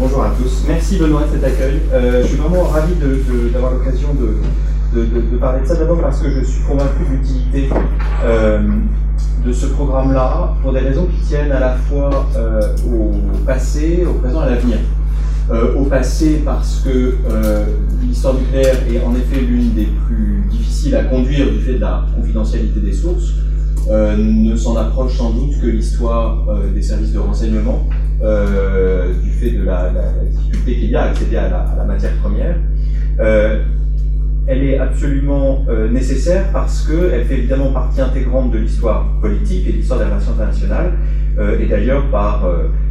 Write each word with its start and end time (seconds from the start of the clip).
bonjour 0.00 0.24
à 0.24 0.30
tous. 0.30 0.64
Merci 0.66 0.98
Benoît 0.98 1.24
de 1.24 1.32
cet 1.32 1.44
accueil. 1.44 1.80
je 2.22 2.26
suis 2.26 2.36
vraiment 2.36 2.64
ravi 2.64 2.94
d'avoir 3.52 3.74
l'occasion 3.74 4.08
de, 4.14 5.36
parler 5.36 5.62
de 5.62 5.66
ça. 5.66 5.76
D'abord 5.76 6.00
parce 6.00 6.20
que 6.20 6.30
je 6.30 6.42
suis 6.42 6.62
convaincu 6.64 7.04
de 7.04 7.16
l'utilité 7.16 7.68
de 9.44 9.52
ce 9.52 9.66
programme-là 9.66 10.54
pour 10.62 10.72
des 10.72 10.80
raisons 10.80 11.06
qui 11.06 11.20
tiennent 11.26 11.52
à 11.52 11.60
la 11.60 11.76
fois 11.76 12.26
au 12.86 13.12
passé, 13.44 14.06
au 14.08 14.14
présent 14.14 14.42
et 14.42 14.46
à 14.46 14.50
l'avenir. 14.50 14.78
Euh, 15.50 15.74
au 15.74 15.84
passé 15.86 16.42
parce 16.44 16.80
que 16.84 17.16
euh, 17.28 17.64
l'histoire 18.00 18.34
nucléaire 18.34 18.76
est 18.88 19.02
en 19.04 19.12
effet 19.16 19.40
l'une 19.40 19.72
des 19.74 19.88
plus 20.06 20.44
difficiles 20.48 20.94
à 20.94 21.02
conduire 21.02 21.50
du 21.50 21.58
fait 21.58 21.74
de 21.74 21.80
la 21.80 22.06
confidentialité 22.14 22.78
des 22.78 22.92
sources, 22.92 23.32
euh, 23.90 24.16
ne 24.16 24.54
s'en 24.54 24.76
approche 24.76 25.16
sans 25.16 25.30
doute 25.30 25.60
que 25.60 25.66
l'histoire 25.66 26.46
des 26.72 26.82
services 26.82 27.12
de 27.12 27.18
renseignement, 27.18 27.88
du 28.20 29.30
fait 29.30 29.50
de 29.50 29.64
la, 29.64 29.90
difficulté 30.30 30.74
qu'il 30.74 30.90
y 30.90 30.96
a 30.96 31.02
à 31.02 31.10
accéder 31.10 31.36
à 31.36 31.48
la, 31.48 31.84
matière 31.84 32.12
première. 32.22 32.56
elle 33.18 34.64
est 34.64 34.78
absolument 34.78 35.64
nécessaire 35.90 36.46
parce 36.52 36.86
qu'elle 36.86 37.24
fait 37.24 37.38
évidemment 37.38 37.72
partie 37.72 38.00
intégrante 38.00 38.50
de 38.50 38.58
l'histoire 38.58 39.06
politique 39.20 39.66
et 39.68 39.72
de 39.72 39.76
l'histoire 39.78 40.00
des 40.00 40.06
relations 40.06 40.32
internationales, 40.32 40.92
et 41.58 41.66
d'ailleurs 41.66 42.10
par 42.10 42.46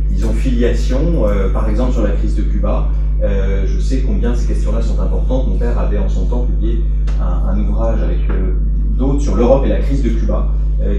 disons, 0.10 0.34
filiation, 0.34 1.28
euh, 1.28 1.50
par 1.50 1.70
exemple 1.70 1.94
sur 1.94 2.04
la 2.04 2.12
crise 2.12 2.36
de 2.36 2.42
Cuba. 2.44 2.90
Euh, 3.22 3.66
je 3.68 3.80
sais 3.80 4.02
combien 4.06 4.34
ces 4.36 4.48
questions-là 4.48 4.82
sont 4.82 5.00
importantes. 5.00 5.48
Mon 5.48 5.58
père 5.58 5.78
avait 5.78 5.98
en 5.98 6.08
son 6.08 6.26
temps 6.26 6.46
publié 6.46 6.84
un, 7.22 7.60
ouvrage 7.60 8.02
avec 8.02 8.30
euh, 8.30 8.54
d'autres 8.98 9.22
sur 9.22 9.36
l'Europe 9.36 9.66
et 9.66 9.70
la 9.70 9.80
crise 9.80 10.04
de 10.04 10.10
Cuba, 10.10 10.48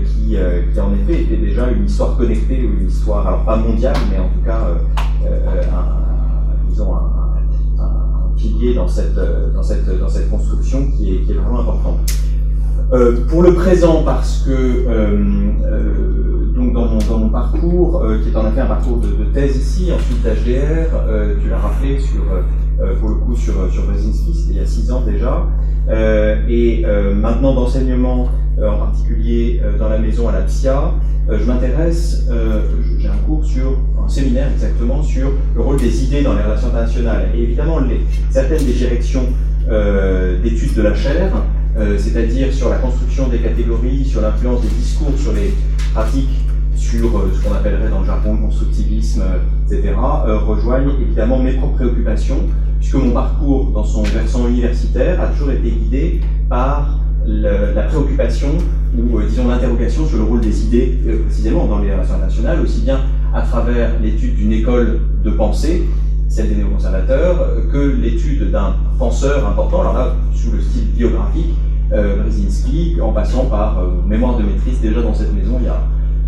qui, 0.04 0.36
qui, 0.72 0.80
en 0.80 0.92
effet 0.92 1.22
était 1.22 1.36
déjà 1.36 1.70
une 1.70 1.86
histoire 1.86 2.16
connectée, 2.16 2.66
ou 2.66 2.80
une 2.80 2.88
histoire, 2.88 3.26
alors 3.26 3.44
pas 3.44 3.56
mondiale, 3.56 3.96
mais 4.10 4.18
en 4.18 4.28
tout 4.28 4.44
cas, 4.44 4.60
un, 5.26 6.68
disons, 6.68 6.94
un, 6.94 8.36
pilier 8.36 8.74
dans 8.74 8.88
cette, 8.88 9.14
dans, 9.54 9.62
cette, 9.62 9.98
dans 9.98 10.09
cette 10.09 10.30
construction 10.30 10.90
qui 10.92 11.16
est, 11.16 11.32
vraiment 11.32 11.60
importante. 11.60 11.98
pour 13.28 13.42
le 13.42 13.54
présent, 13.54 14.02
parce 14.04 14.42
que 14.45 14.87
donc 16.60 16.72
dans 16.74 17.18
mon, 17.18 17.28
parcours, 17.28 18.02
euh, 18.02 18.18
qui 18.22 18.30
est 18.30 18.37
en 18.37 18.46
effet 18.48 18.60
un 18.60 18.66
parcours 18.66 18.98
de, 18.98 19.24
thèse 19.32 19.56
ici, 19.56 19.90
ensuite 19.92 20.22
d'HDR, 20.22 20.94
euh, 20.94 21.34
tu 21.40 21.48
l'as 21.48 21.59
rappelé 21.59 21.98
sur, 21.98 22.22
euh, 22.32 22.94
pour 23.00 23.09
le 23.10 23.15
coup 23.16 23.37
sur, 23.37 23.54
sur 23.72 23.87
Brzezinski, 23.87 24.34
c'était 24.34 24.52
il 24.54 24.56
y 24.56 24.60
a 24.60 24.66
six 24.66 24.90
ans 24.90 25.02
déjà, 25.02 25.46
et 26.48 26.84
maintenant 27.15 27.54
d'enseignement, 27.54 28.28
en 28.62 28.78
particulier 28.78 29.60
dans 29.78 29.88
la 29.88 29.98
maison 29.98 30.28
à 30.28 30.32
la 30.32 30.40
PSIA, 30.42 30.94
je 31.30 31.44
m'intéresse, 31.44 32.26
j'ai 32.98 33.08
un 33.08 33.16
cours 33.26 33.44
sur, 33.44 33.78
un 34.04 34.08
séminaire 34.08 34.48
exactement, 34.52 35.02
sur 35.02 35.30
le 35.54 35.60
rôle 35.60 35.78
des 35.78 36.04
idées 36.04 36.22
dans 36.22 36.34
les 36.34 36.42
relations 36.42 36.68
internationales. 36.68 37.28
Et 37.34 37.42
évidemment, 37.42 37.78
certaines 38.30 38.64
des 38.64 38.72
directions 38.72 39.24
d'études 40.42 40.74
de 40.74 40.82
la 40.82 40.94
chaire, 40.94 41.32
c'est-à-dire 41.96 42.52
sur 42.52 42.68
la 42.68 42.76
construction 42.76 43.28
des 43.28 43.38
catégories, 43.38 44.04
sur 44.04 44.20
l'influence 44.20 44.62
des 44.62 44.68
discours, 44.68 45.12
sur 45.16 45.32
les 45.32 45.54
pratiques 45.94 46.40
sur 46.80 47.16
euh, 47.16 47.30
ce 47.32 47.44
qu'on 47.44 47.54
appellerait 47.54 47.90
dans 47.90 48.00
le 48.00 48.06
jargon 48.06 48.34
le 48.34 48.46
constructivisme, 48.46 49.22
euh, 49.22 49.38
etc., 49.66 49.94
euh, 50.26 50.38
rejoignent 50.38 50.90
évidemment 51.00 51.38
mes 51.38 51.52
propres 51.52 51.74
préoccupations, 51.74 52.38
puisque 52.78 52.94
mon 52.94 53.10
parcours 53.10 53.70
dans 53.70 53.84
son 53.84 54.02
versant 54.02 54.48
universitaire 54.48 55.20
a 55.20 55.26
toujours 55.28 55.50
été 55.52 55.70
guidé 55.70 56.20
par 56.48 56.99
la 57.26 57.82
préoccupation 57.82 58.49
ou 58.96 59.21
disons 59.23 59.49
l'interrogation 59.49 60.07
sur 60.07 60.18
le 60.18 60.24
rôle 60.24 60.40
des 60.40 60.65
idées 60.65 60.99
précisément 61.24 61.66
dans 61.66 61.79
les 61.79 61.93
relations 61.93 62.15
internationales, 62.15 62.60
aussi 62.60 62.82
bien 62.82 63.01
à 63.35 63.43
travers 63.43 63.90
l'étude 64.00 64.34
d'une 64.34 64.53
école 64.53 65.00
de 65.22 65.31
pensée, 65.31 65.84
celle 66.28 66.49
des 66.49 66.56
néoconservateurs, 66.56 67.71
que 67.72 67.78
l'étude 67.78 68.50
d'un 68.50 68.75
penseur 68.99 69.47
important, 69.47 69.82
alors 69.82 69.94
là 69.94 70.16
sous 70.34 70.53
le 70.53 70.60
style 70.60 70.87
biographique, 70.97 71.54
Brzezinski, 71.91 72.97
en 73.03 73.12
passant 73.12 73.47
par 73.47 73.82
mémoire 74.06 74.39
de 74.39 74.44
maîtrise 74.44 74.81
déjà 74.81 75.03
dans 75.03 75.15
cette 75.15 75.34
maison 75.34 75.56
il 75.61 75.67
y 75.67 75.69
a 75.69 75.81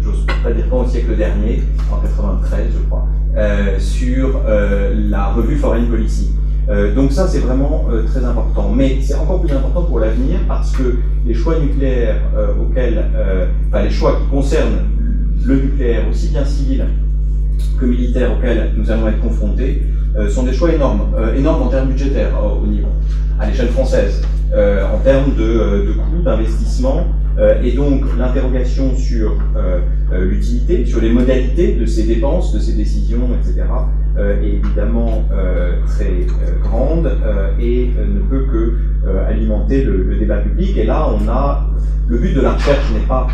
j'ose 0.02 0.26
pas 0.42 0.52
dire 0.52 0.68
pas 0.68 0.76
au 0.76 0.86
siècle 0.86 1.16
dernier, 1.16 1.62
en 1.92 2.00
93 2.00 2.66
je 2.72 2.78
crois, 2.88 3.06
euh, 3.36 3.78
sur 3.78 4.40
euh, 4.46 4.94
la 5.08 5.28
revue 5.28 5.56
Foreign 5.56 5.86
Policy. 5.86 6.32
Euh, 6.68 6.94
donc 6.94 7.12
ça 7.12 7.26
c'est 7.26 7.40
vraiment 7.40 7.86
très 8.06 8.24
important, 8.24 8.70
mais 8.74 8.98
c'est 9.02 9.14
encore 9.14 9.40
plus 9.40 9.52
important 9.52 9.82
pour 9.82 9.98
l'avenir 9.98 10.38
parce 10.46 10.72
que 10.72 10.96
les 11.26 11.34
choix 11.34 11.58
nucléaires 11.58 12.20
auxquels, 12.60 13.04
enfin 13.68 13.82
les 13.82 13.90
choix 13.90 14.18
qui 14.20 14.28
concernent 14.30 14.86
le 15.44 15.54
nucléaire, 15.56 16.02
aussi 16.08 16.28
bien 16.28 16.44
civil 16.44 16.84
que 17.80 17.84
militaire 17.86 18.32
auxquels 18.32 18.72
nous 18.76 18.90
allons 18.90 19.08
être 19.08 19.20
confrontés, 19.20 19.82
sont 20.30 20.44
des 20.44 20.52
choix 20.52 20.72
énormes, 20.72 21.02
énormes 21.36 21.62
en 21.62 21.68
termes 21.68 21.88
budgétaires 21.88 22.32
au 22.62 22.66
niveau, 22.66 22.88
à 23.40 23.46
l'échelle 23.48 23.68
française, 23.68 24.22
en 24.52 24.98
termes 24.98 25.34
de, 25.36 25.86
de 25.86 25.92
coûts 25.94 26.22
d'investissement 26.24 27.06
euh, 27.38 27.62
et 27.62 27.72
donc 27.72 28.02
l'interrogation 28.18 28.94
sur 28.94 29.38
euh, 29.56 29.80
euh, 30.12 30.24
l'utilité, 30.26 30.84
sur 30.84 31.00
les 31.00 31.10
modalités 31.10 31.74
de 31.74 31.86
ces 31.86 32.04
dépenses, 32.04 32.52
de 32.52 32.58
ces 32.58 32.74
décisions, 32.74 33.28
etc., 33.40 33.66
est 34.18 34.46
évidemment 34.46 35.24
très 35.86 36.26
grande 36.62 37.10
et 37.58 37.88
ne 37.96 38.20
peut 38.20 38.44
que 38.44 38.76
alimenter 39.26 39.84
le, 39.84 40.16
débat 40.18 40.36
public. 40.36 40.76
Et 40.76 40.84
là, 40.84 41.08
on 41.08 41.26
a 41.30 41.66
le 42.08 42.18
but 42.18 42.34
de 42.34 42.42
la 42.42 42.52
recherche 42.52 42.92
n'est 42.92 43.06
pas 43.06 43.26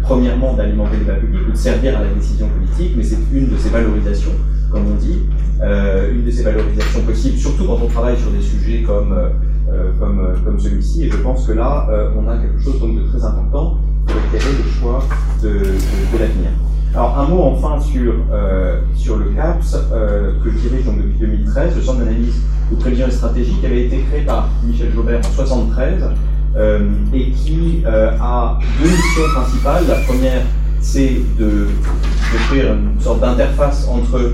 premièrement 0.00 0.54
d'alimenter 0.54 0.96
le 0.96 1.04
débat 1.04 1.18
public 1.18 1.40
ou 1.46 1.52
de 1.52 1.56
servir 1.56 1.98
à 1.98 2.02
la 2.02 2.08
décision 2.14 2.48
politique, 2.48 2.94
mais 2.96 3.02
c'est 3.02 3.18
une 3.34 3.50
de 3.50 3.58
ces 3.58 3.68
valorisations, 3.68 4.32
comme 4.70 4.84
on 4.90 4.94
dit, 4.94 5.20
une 5.60 6.24
de 6.24 6.30
ces 6.30 6.44
valorisations 6.44 7.02
possibles, 7.02 7.36
surtout 7.36 7.64
quand 7.64 7.78
on 7.82 7.88
travaille 7.88 8.16
sur 8.16 8.30
des 8.30 8.40
sujets 8.40 8.80
comme 8.80 9.14
comme, 9.98 10.20
euh, 10.20 10.34
comme 10.44 10.58
celui-ci. 10.58 11.04
Et 11.04 11.10
je 11.10 11.16
pense 11.18 11.46
que 11.46 11.52
là, 11.52 11.86
euh, 11.90 12.10
on 12.16 12.28
a 12.28 12.36
quelque 12.36 12.60
chose 12.62 12.80
de 12.80 13.08
très 13.10 13.24
important 13.24 13.78
pour 14.06 14.16
éclairer 14.26 14.56
le 14.56 14.80
choix 14.80 15.02
de, 15.42 15.48
l'avenir. 16.18 16.50
Alors 16.94 17.18
un 17.18 17.26
mot 17.26 17.42
enfin 17.42 17.80
sur, 17.80 18.14
sur 18.94 19.16
le 19.16 19.24
CAPS, 19.30 19.76
que 20.44 20.50
je 20.50 20.68
dirige 20.68 20.84
depuis 20.86 21.18
2013, 21.18 21.74
le 21.74 21.82
Centre 21.82 21.98
d'analyse 21.98 22.40
de 22.70 22.76
prévision 22.76 23.08
et 23.08 23.10
stratégie, 23.10 23.56
qui 23.58 23.66
avait 23.66 23.86
été 23.86 23.98
créé 24.08 24.20
par 24.22 24.48
Michel 24.62 24.92
Jaubert 24.94 25.18
en 25.18 25.28
1973, 25.28 26.04
et 27.12 27.30
qui 27.32 27.82
a 27.86 28.58
deux 28.80 28.88
missions 28.88 29.34
principales. 29.34 29.82
La 29.88 29.96
première, 30.06 30.42
c'est 30.80 31.20
de, 31.36 31.66
de 31.66 32.94
une 32.94 33.00
sorte 33.00 33.20
d'interface 33.20 33.88
entre 33.88 34.32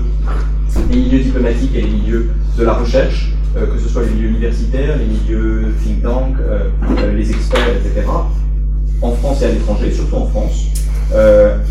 les 0.91 0.95
milieux 0.95 1.23
diplomatiques 1.23 1.75
et 1.75 1.81
les 1.81 1.89
milieux 1.89 2.29
de 2.57 2.63
la 2.63 2.73
recherche, 2.73 3.33
euh, 3.57 3.67
que 3.67 3.77
ce 3.77 3.89
soit 3.89 4.03
les 4.03 4.11
milieux 4.11 4.29
universitaires, 4.29 4.97
les 4.97 5.05
milieux 5.05 5.73
think 5.83 6.01
tank, 6.01 6.35
euh, 6.39 6.69
euh, 6.99 7.13
les 7.13 7.29
experts, 7.31 7.67
etc., 7.69 8.07
en 9.01 9.11
France 9.11 9.41
et 9.41 9.45
à 9.45 9.51
l'étranger, 9.51 9.91
surtout 9.91 10.15
en 10.15 10.27
France, 10.27 10.67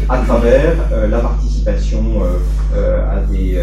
à 0.09 0.19
travers 0.27 0.75
la 1.09 1.21
participation 1.21 2.03
à 2.75 3.21
des 3.33 3.63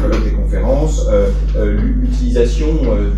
colloques, 0.00 0.24
des 0.24 0.30
conférences, 0.30 1.06
l'utilisation 1.54 2.66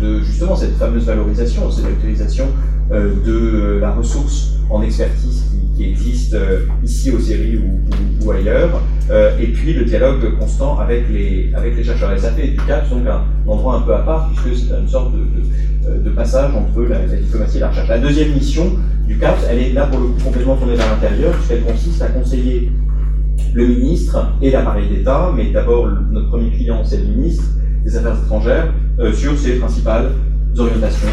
de 0.01 0.19
justement 0.19 0.57
cette 0.57 0.75
fameuse 0.75 1.05
valorisation, 1.05 1.71
cette 1.71 1.89
utilisation 1.89 2.47
de 2.91 3.79
la 3.79 3.91
ressource 3.91 4.57
en 4.69 4.81
expertise 4.81 5.45
qui, 5.49 5.64
existe 5.83 6.35
ici 6.83 7.11
aux 7.11 7.19
séries 7.19 7.57
ou, 7.57 8.25
ou 8.25 8.31
ailleurs, 8.31 8.81
euh, 9.11 9.37
et 9.39 9.47
puis 9.47 9.73
le 9.73 9.85
dialogue 9.85 10.37
constant 10.39 10.79
avec 10.79 11.05
les, 11.09 11.51
avec 11.55 11.75
les 11.75 11.83
chercheurs. 11.83 12.11
Et 12.13 12.17
ça 12.17 12.31
fait 12.31 12.47
du 12.47 12.57
CAPS 12.57 12.89
donc 12.89 13.05
un, 13.07 13.23
endroit 13.49 13.75
un 13.75 13.81
peu 13.81 13.93
à 13.93 13.99
part, 13.99 14.29
puisque 14.29 14.57
c'est 14.57 14.79
une 14.79 14.87
sorte 14.87 15.13
de, 15.13 15.19
euh, 15.87 16.15
passage 16.15 16.51
entre 16.55 16.81
la, 16.83 16.99
diplomatie 16.99 17.57
et 17.57 17.59
la 17.59 17.69
recherche. 17.69 17.89
La 17.89 17.99
deuxième 17.99 18.33
mission 18.33 18.71
du 19.05 19.17
CAPS, 19.17 19.45
elle 19.49 19.59
est 19.59 19.73
là 19.73 19.85
pour 19.85 19.99
le 19.99 20.07
coup 20.07 20.23
complètement 20.23 20.55
tournée 20.55 20.75
vers 20.75 20.89
l'intérieur, 20.89 21.33
puisqu'elle 21.33 21.63
consiste 21.63 22.01
à 22.01 22.07
conseiller 22.07 22.71
le 23.53 23.67
ministre 23.67 24.33
et 24.41 24.49
l'appareil 24.49 24.89
d'État, 24.89 25.31
mais 25.35 25.51
d'abord 25.51 25.87
notre 26.11 26.29
premier 26.29 26.49
client 26.51 26.83
c'est 26.83 26.97
le 26.97 27.05
ministre 27.05 27.43
des 27.83 27.95
Affaires 27.95 28.17
étrangères, 28.23 28.73
euh, 28.99 29.13
sur 29.13 29.37
ses 29.37 29.59
principales 29.59 30.11
orientations 30.57 31.07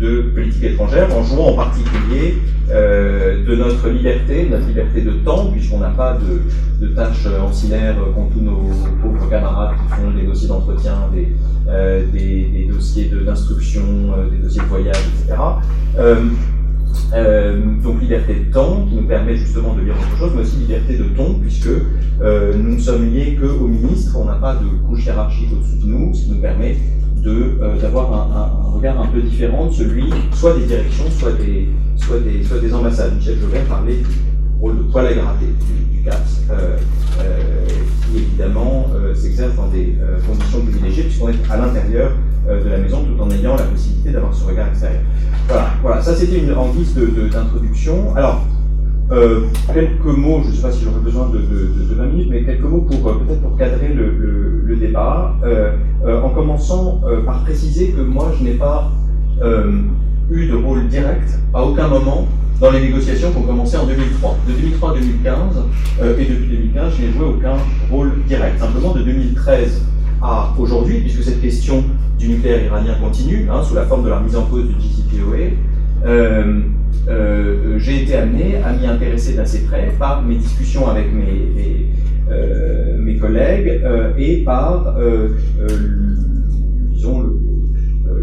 de 0.00 0.22
politique 0.34 0.64
étrangère, 0.64 1.14
en 1.14 1.22
jouant 1.22 1.48
en 1.48 1.56
particulier 1.56 2.38
euh, 2.70 3.44
de 3.44 3.54
notre 3.54 3.88
liberté, 3.88 4.48
notre 4.50 4.66
liberté 4.66 5.00
de 5.00 5.12
temps, 5.12 5.50
puisqu'on 5.52 5.78
n'a 5.78 5.90
pas 5.90 6.18
de, 6.18 6.88
tâches 6.88 7.26
ancillaires 7.26 7.96
qu'ont 8.14 8.26
tous 8.26 8.40
nos 8.40 8.70
pauvres 9.02 9.30
camarades 9.30 9.76
qui 9.76 9.94
font 9.94 10.10
des 10.10 10.26
dossiers 10.26 10.48
d'entretien, 10.48 10.94
des, 11.14 11.28
euh, 11.68 12.02
dossiers 12.68 13.10
d'instruction, 13.24 13.82
euh, 14.18 14.30
des 14.30 14.38
dossiers 14.38 14.62
de 14.62 14.66
voyage, 14.66 14.96
etc. 14.96 15.40
donc 17.82 18.00
liberté 18.00 18.34
de 18.34 18.52
temps 18.52 18.84
qui 18.88 18.96
nous 18.96 19.06
permet 19.06 19.36
justement 19.36 19.74
de 19.74 19.82
lire 19.82 19.94
autre 19.94 20.18
chose, 20.18 20.32
mais 20.34 20.42
aussi 20.42 20.56
liberté 20.56 20.98
de 20.98 21.04
ton 21.04 21.34
puisque 21.34 21.68
nous 21.68 22.74
ne 22.74 22.80
sommes 22.80 23.12
liés 23.12 23.38
qu'au 23.40 23.68
ministre, 23.68 24.16
on 24.18 24.24
n'a 24.24 24.34
pas 24.34 24.56
de 24.56 24.66
couche 24.86 25.06
hiérarchique 25.06 25.50
au-dessus 25.52 25.78
de 25.78 25.86
nous, 25.86 26.12
ce 26.14 26.24
qui 26.24 26.32
nous 26.32 26.40
permet 26.40 26.76
d'avoir 27.80 28.12
un, 28.12 28.70
regard 28.76 29.00
un 29.00 29.06
peu 29.06 29.20
différent 29.20 29.66
de 29.66 29.72
celui 29.72 30.10
soit 30.32 30.54
des 30.54 30.66
directions, 30.66 31.04
soit 31.10 31.32
des, 31.32 31.68
soit 31.96 32.20
des, 32.20 32.44
soit 32.44 32.58
des 32.58 32.72
ambassades. 32.72 33.16
Michel 33.16 33.38
Joubert 33.40 33.64
parlait 33.64 33.96
du 33.96 34.06
rôle 34.60 34.78
de 34.78 34.82
poil 34.84 35.06
à 35.06 35.12
gratter 35.14 35.46
du, 35.92 36.02
CAPS, 36.02 36.42
euh, 36.50 36.76
euh, 37.20 37.66
qui 38.06 38.18
évidemment 38.18 38.86
s'exerce 39.14 39.56
dans 39.56 39.68
des 39.68 39.96
conditions 40.26 40.60
privilégiées 40.60 41.04
puisqu'on 41.04 41.28
est 41.30 41.50
à 41.50 41.56
l'intérieur 41.56 42.12
de 42.48 42.68
la 42.68 42.78
maison 42.78 43.02
tout 43.02 43.20
en 43.20 43.30
ayant 43.30 43.56
la 43.56 43.64
possibilité 43.64 44.10
d'avoir 44.10 44.32
ce 44.32 44.44
regard 44.44 44.68
extérieur. 44.68 45.00
Voilà, 45.48 45.70
voilà. 45.82 46.02
ça 46.02 46.14
c'était 46.14 46.38
une 46.38 46.52
en 46.54 46.68
guise 46.70 46.94
d'introduction. 46.94 48.14
Alors, 48.14 48.44
quelques 49.72 50.18
mots, 50.18 50.40
je 50.44 50.50
ne 50.50 50.54
sais 50.54 50.62
pas 50.62 50.72
si 50.72 50.84
j'aurai 50.84 51.00
besoin 51.00 51.28
de, 51.28 51.38
de, 51.38 51.94
20 51.94 52.06
minutes, 52.06 52.28
mais 52.30 52.42
quelques 52.44 52.64
mots 52.64 52.80
pour 52.80 53.00
peut-être 53.18 53.40
pour 53.40 53.56
cadrer 53.56 53.94
le, 53.94 54.76
débat, 54.76 55.34
en 56.04 56.28
commençant 56.30 57.00
par 57.24 57.44
préciser 57.44 57.88
que 57.92 58.02
moi 58.02 58.32
je 58.38 58.44
n'ai 58.44 58.54
pas 58.54 58.90
eu 60.30 60.48
de 60.48 60.56
rôle 60.56 60.88
direct 60.88 61.38
à 61.54 61.62
aucun 61.62 61.88
moment 61.88 62.26
dans 62.60 62.70
les 62.70 62.80
négociations 62.80 63.30
qui 63.30 63.38
ont 63.38 63.42
commencé 63.42 63.76
en 63.76 63.86
2003. 63.86 64.38
De 64.48 64.52
2003 64.52 64.90
à 64.90 64.94
2015, 64.94 65.36
euh, 66.00 66.18
et 66.18 66.24
depuis 66.24 66.48
2015, 66.48 66.92
je 66.96 67.02
n'ai 67.02 67.12
joué 67.12 67.24
aucun 67.26 67.56
rôle 67.90 68.12
direct. 68.26 68.58
Simplement 68.58 68.94
de 68.94 69.02
2013 69.02 69.82
à 70.22 70.52
aujourd'hui, 70.58 71.00
puisque 71.00 71.22
cette 71.22 71.42
question 71.42 71.84
du 72.18 72.28
nucléaire 72.28 72.64
iranien 72.64 72.94
continue, 73.00 73.46
hein, 73.50 73.62
sous 73.62 73.74
la 73.74 73.82
forme 73.84 74.04
de 74.04 74.08
la 74.08 74.20
mise 74.20 74.36
en 74.36 74.44
cause 74.44 74.64
du 74.64 74.74
JCPOA, 74.80 75.52
euh, 77.08 77.74
euh, 77.76 77.78
j'ai 77.78 78.02
été 78.02 78.16
amené 78.16 78.56
à 78.64 78.72
m'y 78.72 78.86
intéresser 78.86 79.34
d'assez 79.34 79.64
près 79.64 79.92
par 79.98 80.22
mes 80.22 80.36
discussions 80.36 80.88
avec 80.88 81.06
mes, 81.12 81.52
mes, 81.54 81.86
mes 82.98 83.18
collègues 83.18 83.80
et 84.18 84.42
par, 84.44 84.96
disons, 86.92 87.20
le, 87.20 87.46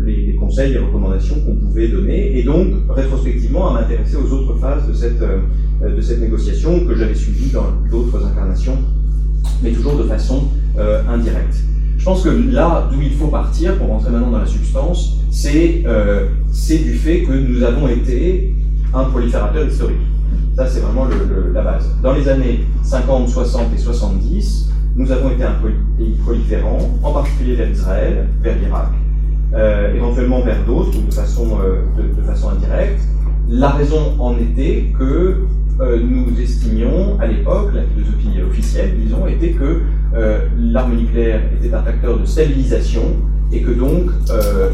les, 0.06 0.36
conseils 0.36 0.74
et 0.74 0.78
recommandations 0.78 1.36
qu'on 1.46 1.56
pouvait 1.56 1.88
donner, 1.88 2.38
et 2.38 2.44
donc 2.44 2.68
rétrospectivement 2.90 3.70
à 3.70 3.82
m'intéresser 3.82 4.18
aux 4.18 4.32
autres 4.34 4.56
phases 4.60 4.88
de 4.88 4.94
cette, 4.94 5.22
euh, 5.22 5.96
de 5.96 6.02
cette 6.02 6.20
négociation 6.20 6.86
que 6.86 6.96
j'avais 6.96 7.16
suivie 7.16 7.52
dans 7.52 7.72
d'autres 7.90 8.26
incarnations, 8.26 8.78
mais 9.62 9.72
toujours 9.72 9.98
de 9.98 10.04
façon 10.04 10.44
euh, 10.78 11.02
indirecte. 11.10 11.64
Je 11.98 12.06
pense 12.06 12.24
que 12.24 12.30
là 12.30 12.90
d'où 12.92 13.02
il 13.02 13.14
faut 13.14 13.28
partir, 13.28 13.78
pour 13.78 13.88
rentrer 13.88 14.12
maintenant 14.12 14.32
dans 14.32 14.40
la 14.40 14.46
substance, 14.46 15.20
c'est 15.32 15.84
euh, 15.86 16.28
du 16.52 16.94
fait 16.94 17.22
que 17.22 17.32
nous 17.32 17.64
avons 17.64 17.88
été 17.88 18.54
un 18.94 19.04
proliférateur 19.06 19.68
historique. 19.68 19.98
Ça, 20.56 20.68
c'est 20.68 20.82
vraiment 20.82 21.08
la 21.54 21.62
base. 21.62 21.90
Dans 22.02 22.14
les 22.14 22.28
années 22.28 22.66
50, 22.84 23.28
60 23.28 23.74
et 23.74 23.78
70, 23.78 24.70
nous 24.96 25.12
avons 25.12 25.32
été 25.32 25.44
un 25.44 25.56
pays 25.98 26.16
proliférant, 26.24 26.78
en 27.02 27.12
particulier 27.12 27.56
vers 27.56 27.72
Israël, 27.72 28.28
vers 28.42 28.56
l'Irak, 28.60 28.90
euh, 29.56 29.96
éventuellement 29.96 30.42
vers 30.42 30.64
d'autres, 30.66 30.92
de 30.92 31.14
façon, 31.14 31.58
euh, 31.64 31.82
de, 31.98 32.22
façon 32.22 32.50
indirecte. 32.50 33.02
La 33.50 33.70
raison 33.70 34.16
en 34.20 34.38
était 34.38 34.86
que 34.98 35.38
euh, 35.80 36.00
nous 36.00 36.40
estimions 36.40 37.20
à 37.20 37.26
l'époque, 37.26 37.72
la 37.74 37.82
philosophie 37.82 38.42
officielle, 38.48 38.94
disons, 39.00 39.26
était 39.28 39.52
que 39.52 39.82
l'arme 40.60 40.96
nucléaire 40.96 41.42
était 41.60 41.74
un 41.74 41.82
facteur 41.82 42.20
de 42.20 42.26
stabilisation 42.26 43.02
et 43.52 43.62
que 43.62 43.72
donc, 43.72 44.12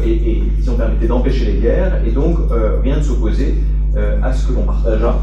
et, 0.04 0.12
et 0.12 0.42
disons, 0.58 0.74
permettait 0.74 1.06
d'empêcher 1.06 1.46
les 1.46 1.60
guerres, 1.60 2.02
et 2.06 2.10
donc 2.10 2.36
rien 2.82 2.98
ne 2.98 3.02
s'opposait 3.02 3.54
à 4.22 4.32
ce 4.32 4.46
que 4.46 4.52
l'on 4.52 4.62
partageât 4.62 5.16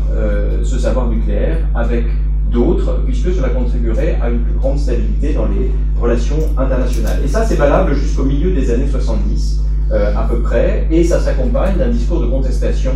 ce 0.64 0.78
savoir 0.78 1.08
nucléaire 1.08 1.60
avec 1.74 2.06
d'autres, 2.52 3.02
puisque 3.06 3.34
cela 3.34 3.50
contribuerait 3.50 4.18
à 4.22 4.30
une 4.30 4.40
plus 4.40 4.54
grande 4.54 4.80
stabilité 4.80 5.34
dans 5.34 5.46
les 5.46 5.72
relations 6.00 6.38
internationales. 6.58 7.20
Et 7.24 7.28
ça, 7.28 7.46
c'est 7.46 7.56
valable 7.56 7.94
jusqu'au 7.94 8.24
milieu 8.24 8.52
des 8.52 8.72
années 8.72 8.88
70, 8.88 9.64
euh, 9.92 10.16
à 10.16 10.24
peu 10.24 10.40
près, 10.40 10.88
et 10.92 11.04
ça 11.04 11.20
s'accompagne 11.20 11.78
d'un 11.78 11.90
discours 11.90 12.22
de 12.22 12.28
contestation 12.28 12.92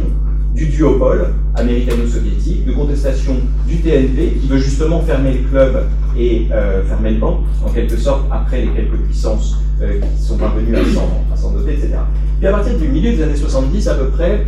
du 0.54 0.68
duopole 0.68 1.34
américano-soviétique, 1.56 2.66
de 2.66 2.74
contestation 2.74 3.36
du 3.68 3.78
TNP, 3.78 4.40
qui 4.42 4.48
veut 4.48 4.58
justement 4.58 5.02
fermer 5.02 5.34
le 5.34 5.50
club 5.50 5.86
et 6.18 6.48
euh, 6.52 6.84
fermer 6.84 7.12
le 7.12 7.20
banc, 7.20 7.42
en 7.66 7.70
quelque 7.70 7.96
sorte, 7.96 8.26
après 8.30 8.62
les 8.62 8.72
quelques 8.72 8.98
puissances 8.98 9.58
euh, 9.82 10.00
qui 10.00 10.22
sont 10.22 10.38
parvenues 10.38 10.76
à 10.76 11.38
s'en 11.38 11.52
doter, 11.52 11.74
etc. 11.74 11.94
Puis 12.40 12.48
à 12.48 12.52
partir 12.52 12.78
du 12.78 12.88
milieu 12.90 13.14
des 13.14 13.24
années 13.24 13.36
70, 13.36 13.88
à 13.88 13.96
peu 13.96 14.08
près, 14.08 14.46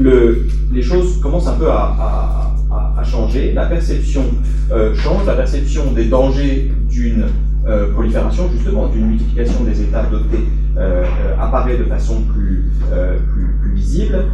le, 0.00 0.46
les 0.72 0.82
choses 0.82 1.20
commencent 1.20 1.48
un 1.48 1.56
peu 1.56 1.70
à 1.70 2.52
a, 2.96 3.04
changé, 3.04 3.52
la 3.52 3.66
perception 3.66 4.22
euh, 4.70 4.94
change, 4.94 5.26
la 5.26 5.34
perception 5.34 5.92
des 5.92 6.06
dangers 6.06 6.72
d'une 6.88 7.26
euh, 7.66 7.92
prolifération, 7.92 8.50
justement, 8.54 8.88
d'une 8.88 9.08
multiplication 9.08 9.64
des 9.64 9.82
États 9.82 10.04
dotés 10.04 10.44
euh, 10.78 11.04
apparaît 11.38 11.76
de 11.76 11.84
façon 11.84 12.22
plus, 12.32 12.70
plus, 13.60 13.74
visible. 13.74 14.24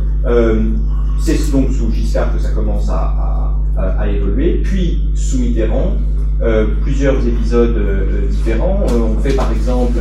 C'est 1.20 1.50
donc 1.52 1.70
sous 1.70 1.93
Giscard 1.93 2.35
que 2.35 2.40
ça 2.40 2.50
commence 2.50 2.90
à, 2.90 3.55
évoluer, 4.08 4.61
puis 4.64 5.11
sous 5.14 5.38
Mitterrand, 5.38 5.96
plusieurs 6.82 7.25
épisodes 7.26 7.81
différents. 8.29 8.85
on 8.93 9.20
fait 9.20 9.35
par 9.35 9.52
exemple 9.52 9.99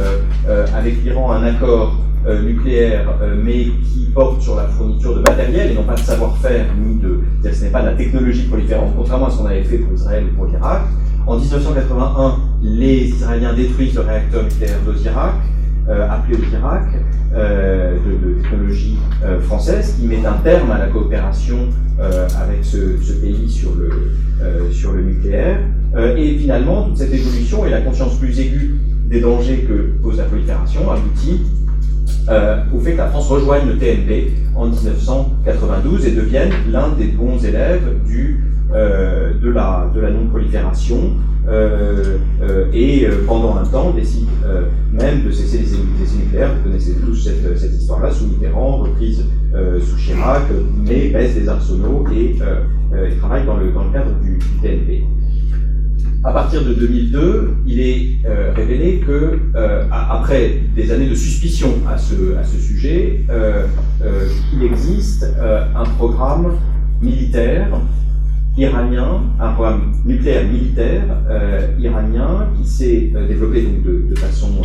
avec 0.75 1.03
l'Iran 1.03 1.31
un 1.33 1.43
accord 1.43 1.95
euh, 2.27 2.41
nucléaire, 2.41 3.07
euh, 3.21 3.35
mais 3.41 3.67
qui 3.83 4.09
porte 4.13 4.41
sur 4.41 4.57
la 4.57 4.63
fourniture 4.63 5.15
de 5.15 5.21
matériel 5.21 5.71
et 5.71 5.73
non 5.73 5.83
pas 5.83 5.93
de 5.95 5.99
savoir-faire, 5.99 6.65
ni 6.77 6.95
de. 6.95 7.21
Ce 7.49 7.63
n'est 7.63 7.69
pas 7.69 7.81
de 7.81 7.85
la 7.85 7.93
technologie 7.93 8.43
proliférante, 8.47 8.93
contrairement 8.97 9.27
à 9.27 9.29
ce 9.29 9.37
qu'on 9.37 9.45
avait 9.45 9.63
fait 9.63 9.77
pour 9.77 9.93
Israël 9.93 10.25
ou 10.29 10.35
pour 10.35 10.45
l'Irak. 10.47 10.81
En 11.25 11.37
1981, 11.37 12.35
les 12.63 13.05
Israéliens 13.07 13.53
détruisent 13.53 13.95
le 13.95 14.01
réacteur 14.01 14.43
nucléaire 14.43 14.77
d'Ozirak, 14.85 15.35
euh, 15.87 16.09
appelé 16.09 16.35
de, 16.35 16.41
de, 16.43 18.41
technologie 18.41 18.97
française, 19.43 19.95
qui 19.97 20.07
met 20.07 20.25
un 20.25 20.33
terme 20.43 20.69
à 20.71 20.79
la 20.79 20.87
coopération 20.87 21.69
avec 21.97 22.59
ce, 22.63 22.97
ce, 23.01 23.13
pays 23.13 23.49
sur 23.49 23.71
le, 23.75 24.69
sur 24.71 24.91
le 24.91 25.03
nucléaire. 25.03 25.59
et 26.17 26.37
finalement, 26.37 26.83
toute 26.83 26.97
cette 26.97 27.13
évolution 27.13 27.65
et 27.65 27.69
la 27.69 27.81
conscience 27.81 28.15
plus 28.19 28.37
aiguë 28.39 28.75
des 29.09 29.21
dangers 29.21 29.65
que 29.67 30.01
pose 30.01 30.17
la 30.17 30.25
prolifération 30.25 30.91
aboutit 30.91 31.41
euh, 32.29 32.57
au 32.75 32.79
fait 32.79 32.91
que 32.91 32.97
la 32.97 33.07
France 33.07 33.29
rejoigne 33.29 33.67
le 33.67 33.77
TNP 33.77 34.33
en 34.55 34.67
1992 34.67 36.05
et 36.07 36.11
devienne 36.11 36.51
l'un 36.69 36.89
des 36.89 37.07
bons 37.07 37.43
élèves 37.43 37.83
euh, 38.73 39.33
de 39.41 39.49
la, 39.49 39.89
non-prolifération 40.11 41.13
euh, 41.47 42.17
et 42.73 43.07
pendant 43.25 43.55
un 43.55 43.63
temps 43.63 43.91
décide 43.91 44.27
même 44.91 45.23
de 45.23 45.31
cesser 45.31 45.59
les 45.59 46.03
essais 46.03 46.17
nucléaires. 46.17 46.51
Vous 46.57 46.69
connaissez 46.69 46.95
tous 46.95 47.15
cette, 47.15 47.71
histoire-là, 47.71 48.11
sous 48.11 48.27
Mitterrand, 48.27 48.77
reprise 48.77 49.23
sous 49.53 49.97
Chirac, 49.97 50.43
mais 50.85 51.09
baisse 51.09 51.35
des 51.35 51.47
arsenaux 51.47 52.05
et, 52.13 52.35
travaille 53.19 53.45
dans 53.45 53.57
le, 53.57 53.71
dans 53.71 53.85
le 53.85 53.91
cadre 53.91 54.11
du 54.21 54.37
TNP 54.61 55.03
à 56.23 56.31
partir 56.31 56.63
de 56.63 56.73
2002, 56.73 57.53
il 57.67 57.79
est 57.79 58.17
euh, 58.25 58.51
révélé 58.53 58.99
que, 59.05 59.39
euh, 59.55 59.85
après 59.91 60.59
des 60.75 60.91
années 60.91 61.09
de 61.09 61.15
suspicion 61.15 61.69
à 61.87 61.97
ce, 61.97 62.15
sujet, 62.59 63.23
euh, 63.29 63.65
il 64.53 64.63
existe 64.63 65.25
un 65.75 65.85
programme 65.97 66.57
militaire 67.01 67.69
iranien, 68.57 69.21
un 69.39 69.53
programme 69.53 69.93
nucléaire 70.05 70.47
militaire 70.47 71.03
iranien 71.79 72.49
qui 72.57 72.67
s'est 72.67 73.13
développé 73.27 73.61
de 73.61 74.15
façon, 74.15 74.61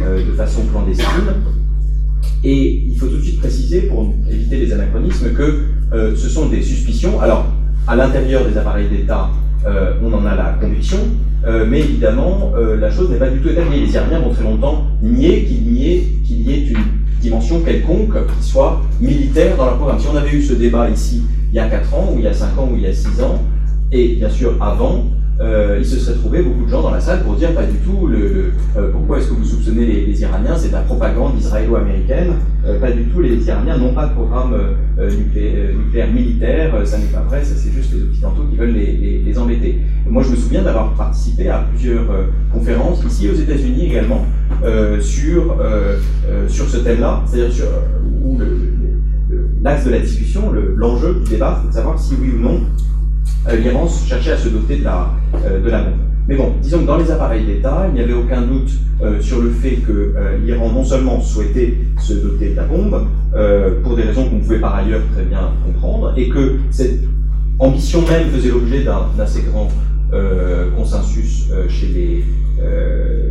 de 0.00 0.32
façon 0.32 0.62
clandestine. 0.70 1.06
Et 2.42 2.84
il 2.88 2.96
faut 2.98 3.06
tout 3.06 3.18
de 3.18 3.22
suite 3.22 3.40
préciser, 3.40 3.82
pour 3.82 4.12
éviter 4.28 4.56
les 4.56 4.72
anachronismes, 4.72 5.32
que 5.32 6.14
ce 6.16 6.28
sont 6.28 6.48
des 6.48 6.62
suspicions. 6.62 7.20
Alors, 7.20 7.46
à 7.86 7.96
l'intérieur 7.96 8.46
des 8.46 8.56
appareils 8.56 8.88
d'État, 8.88 9.30
euh, 9.66 9.94
on 10.04 10.12
en 10.12 10.26
a 10.26 10.34
la 10.34 10.56
conviction, 10.60 10.98
euh, 11.46 11.64
mais 11.68 11.80
évidemment, 11.80 12.52
euh, 12.56 12.76
la 12.76 12.90
chose 12.90 13.10
n'est 13.10 13.18
pas 13.18 13.30
du 13.30 13.40
tout 13.40 13.48
établie. 13.48 13.80
Les 13.80 13.94
Iraniens 13.94 14.20
vont 14.20 14.30
très 14.30 14.44
longtemps 14.44 14.84
nier 15.02 15.44
qu'il 15.44 15.72
y, 15.72 15.92
ait, 15.92 16.66
une 16.68 16.76
dimension 17.20 17.60
quelconque 17.60 18.14
qui 18.38 18.44
soit 18.46 18.82
militaire 19.00 19.56
dans 19.56 19.64
leur 19.66 19.76
programme. 19.76 19.98
Si 19.98 20.06
on 20.12 20.16
avait 20.16 20.32
eu 20.32 20.42
ce 20.42 20.52
débat 20.52 20.90
ici 20.90 21.22
il 21.50 21.56
y 21.56 21.60
a 21.60 21.68
4 21.68 21.94
ans, 21.94 22.10
ou 22.12 22.18
il 22.18 22.24
y 22.24 22.26
a 22.26 22.32
5 22.32 22.58
ans, 22.58 22.68
ou 22.72 22.76
il 22.76 22.82
y 22.82 22.86
a 22.86 22.92
6 22.92 23.22
ans, 23.22 23.40
et 23.92 24.16
bien 24.16 24.28
sûr 24.28 24.60
avant, 24.60 25.04
euh, 25.40 25.78
il 25.80 25.84
se 25.84 25.98
serait 25.98 26.16
trouvé 26.16 26.42
beaucoup 26.42 26.64
de 26.64 26.70
gens 26.70 26.82
dans 26.82 26.92
la 26.92 27.00
salle 27.00 27.24
pour 27.24 27.34
dire 27.34 27.52
pas 27.54 27.64
du 27.64 27.78
tout 27.78 28.06
le, 28.06 28.52
euh, 28.76 28.92
pourquoi 28.92 29.18
est-ce 29.18 29.28
que 29.28 29.34
vous 29.34 29.44
soupçonnez 29.44 29.84
les, 29.84 30.20
Iraniens, 30.22 30.56
c'est 30.56 30.68
de 30.68 30.74
la 30.74 30.82
propagande 30.82 31.36
israélo-américaine, 31.36 32.34
euh, 32.64 32.78
pas 32.78 32.92
du 32.92 33.04
tout, 33.06 33.20
les 33.20 33.44
Iraniens 33.44 33.76
n'ont 33.76 33.92
pas 33.92 34.06
de 34.06 34.12
programme 34.12 34.54
nucléaire, 34.96 36.12
militaire, 36.12 36.86
ça 36.86 36.98
n'est 36.98 37.06
pas 37.06 37.22
vrai, 37.22 37.42
ça 37.42 37.56
c'est 37.56 37.72
juste 37.72 37.92
les 37.94 38.02
Occidentaux 38.04 38.44
qui 38.48 38.56
veulent 38.56 38.74
les, 38.74 39.38
embêter. 39.38 39.80
Moi 40.08 40.22
je 40.22 40.30
me 40.30 40.36
souviens 40.36 40.62
d'avoir 40.62 40.94
participé 40.94 41.48
à 41.48 41.66
plusieurs 41.68 42.06
conférences, 42.52 43.02
ici 43.04 43.28
aux 43.28 43.34
États-Unis 43.34 43.86
également, 43.86 44.24
sur, 45.00 45.56
sur 46.46 46.68
ce 46.68 46.76
thème-là, 46.76 47.22
c'est-à-dire 47.26 47.52
sur 47.52 47.66
où 48.22 48.38
l'axe 49.62 49.84
de 49.84 49.90
la 49.90 49.98
discussion, 49.98 50.52
l'enjeu 50.76 51.14
du 51.14 51.30
débat, 51.30 51.58
c'est 51.62 51.70
de 51.70 51.74
savoir 51.74 51.98
si 51.98 52.14
oui 52.20 52.30
ou 52.36 52.40
non 52.40 52.60
l'Iran 53.52 53.86
cherchait 53.88 54.32
à 54.32 54.36
se 54.36 54.48
doter 54.48 54.78
de 54.78 54.84
la, 54.84 55.10
euh, 55.44 55.62
de 55.62 55.70
la 55.70 55.82
bombe. 55.82 55.98
Mais 56.26 56.36
bon, 56.36 56.54
disons 56.62 56.80
que 56.80 56.86
dans 56.86 56.96
les 56.96 57.10
appareils 57.10 57.44
d'État, 57.44 57.86
il 57.88 57.94
n'y 57.94 58.00
avait 58.00 58.14
aucun 58.14 58.42
doute 58.42 58.70
euh, 59.02 59.20
sur 59.20 59.42
le 59.42 59.50
fait 59.50 59.76
que 59.76 60.14
l'Iran 60.42 60.72
non 60.72 60.84
seulement 60.84 61.20
souhaitait 61.20 61.74
se 62.00 62.14
doter 62.14 62.50
de 62.50 62.56
la 62.56 62.64
bombe, 62.64 63.06
pour 63.82 63.96
des 63.96 64.04
raisons 64.04 64.28
qu'on 64.28 64.38
pouvait 64.38 64.60
par 64.60 64.76
ailleurs 64.76 65.02
très 65.12 65.24
bien 65.24 65.50
comprendre, 65.64 66.14
et 66.16 66.28
que 66.28 66.56
cette 66.70 67.00
ambition 67.58 68.02
même 68.02 68.28
faisait 68.28 68.50
l'objet 68.50 68.84
d'un 68.84 69.06
assez 69.18 69.42
grand 69.42 69.68
consensus 70.76 71.50
chez 71.68 71.88
les, 71.88 72.24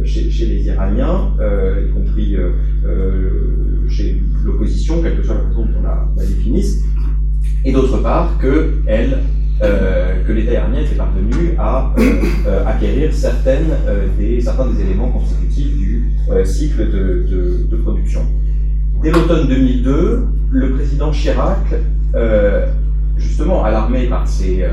chez, 0.06 0.46
les 0.46 0.66
Iraniens, 0.68 1.32
y 1.88 1.92
compris 1.92 2.36
chez 3.90 4.22
l'opposition, 4.44 5.02
quelle 5.02 5.18
que 5.18 5.24
soit 5.24 5.36
la 5.36 5.42
façon 5.42 5.66
dont 5.66 5.80
on 5.80 5.84
la, 5.84 6.08
la 6.18 6.26
définisse, 6.26 6.84
et 7.64 7.72
d'autre 7.72 7.98
part 8.04 8.38
que 8.40 8.74
elle 8.86 9.20
euh, 9.62 10.24
que 10.26 10.32
l'État 10.32 10.54
iranien 10.54 10.82
était 10.82 10.96
parvenu 10.96 11.56
à 11.60 11.94
euh, 12.00 12.02
euh, 12.48 12.66
acquérir 12.66 13.14
certains 13.14 13.62
des 14.18 14.82
éléments 14.82 15.10
constitutifs 15.10 15.78
du 15.78 16.10
cycle 16.44 16.90
de, 16.90 17.76
production. 17.84 18.22
Dès 19.04 19.12
l'automne 19.12 19.48
2002, 19.48 20.26
le 20.52 20.72
président 20.72 21.12
Chirac, 21.12 21.76
justement 23.18 23.64
alarmé 23.64 24.08
par 24.08 24.28
ces 24.28 24.66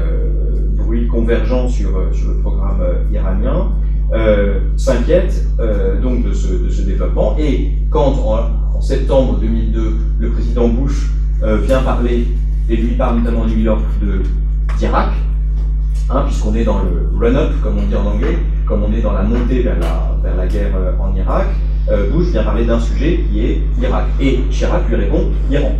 bruits 0.77 1.09
convergents 1.09 1.69
sur, 1.69 1.91
le 1.99 2.41
programme 2.41 2.83
iranien, 3.13 3.73
s'inquiète 4.77 5.45
donc 6.03 6.25
de 6.25 6.33
ce, 6.33 6.83
développement. 6.83 7.37
Et 7.39 7.73
quand 7.91 8.15
en, 8.75 8.81
septembre 8.81 9.39
2002, 9.41 9.95
le 10.21 10.31
président 10.31 10.69
Bush 10.69 11.11
vient 11.67 11.83
parler, 11.83 12.29
et 12.69 12.77
lui 12.77 12.95
parle 12.95 13.19
notamment 13.19 13.41
en 13.41 13.47
New 13.47 13.59
York 13.59 13.83
de 14.01 14.23
d'Irak, 14.81 15.11
hein, 16.09 16.23
puisqu'on 16.27 16.55
est 16.55 16.65
dans 16.65 16.79
le 16.79 17.11
run-up, 17.21 17.53
comme 17.63 17.79
on 17.79 17.87
dit 17.87 17.95
en 17.95 18.07
anglais, 18.07 18.39
comme 18.67 18.83
on 18.83 18.93
est 18.93 19.03
dans 19.03 19.13
la 19.13 19.23
montée 19.23 19.63
vers 19.63 19.77
la, 19.79 20.47
guerre 20.47 20.75
euh, 20.75 20.93
en 20.99 21.15
Irak, 21.15 21.49
euh, 21.91 22.11
Bush 22.11 22.29
vient 22.29 22.45
parler 22.45 22.65
d'un 22.65 22.81
sujet 22.81 23.21
qui 23.31 23.45
est 23.45 23.61
l'Irak. 23.79 24.07
Et 24.21 24.41
Chirac 24.51 24.89
lui 24.89 24.97
répond 24.97 25.27
Iran. 25.51 25.73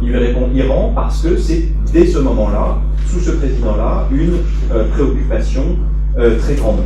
Il 0.00 0.08
lui 0.08 0.18
répond 0.18 0.48
Iran 0.54 0.92
parce 0.94 1.22
que 1.22 1.36
c'est 1.36 1.68
dès 1.92 2.06
ce 2.06 2.18
moment-là, 2.20 2.78
sous 3.06 3.20
ce 3.20 3.32
président-là, 3.32 4.08
une 4.10 4.38
euh, 4.72 4.88
préoccupation 4.92 5.76
très 6.40 6.56
grande. 6.56 6.80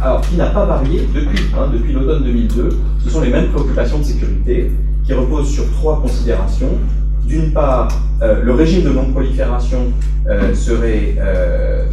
Alors, 0.00 0.20
qui 0.20 0.36
n'a 0.36 0.46
pas 0.46 0.64
varié 0.64 1.08
depuis, 1.12 1.44
hein, 1.58 1.70
depuis 1.72 1.92
l'automne 1.92 2.22
2002. 2.22 2.68
Ce 3.02 3.10
sont 3.10 3.20
les 3.20 3.30
mêmes 3.30 3.48
préoccupations 3.48 3.98
de 3.98 4.04
sécurité 4.04 4.70
qui 5.04 5.12
reposent 5.12 5.50
sur 5.50 5.68
trois 5.72 6.00
considérations 6.00 6.78
d'une 7.26 7.52
part, 7.52 7.88
euh, 8.22 8.42
le 8.42 8.52
régime 8.54 8.84
de 8.84 8.90
non-prolifération 8.90 9.92
euh, 10.28 10.54
serait 10.54 11.16
euh, 11.18 11.84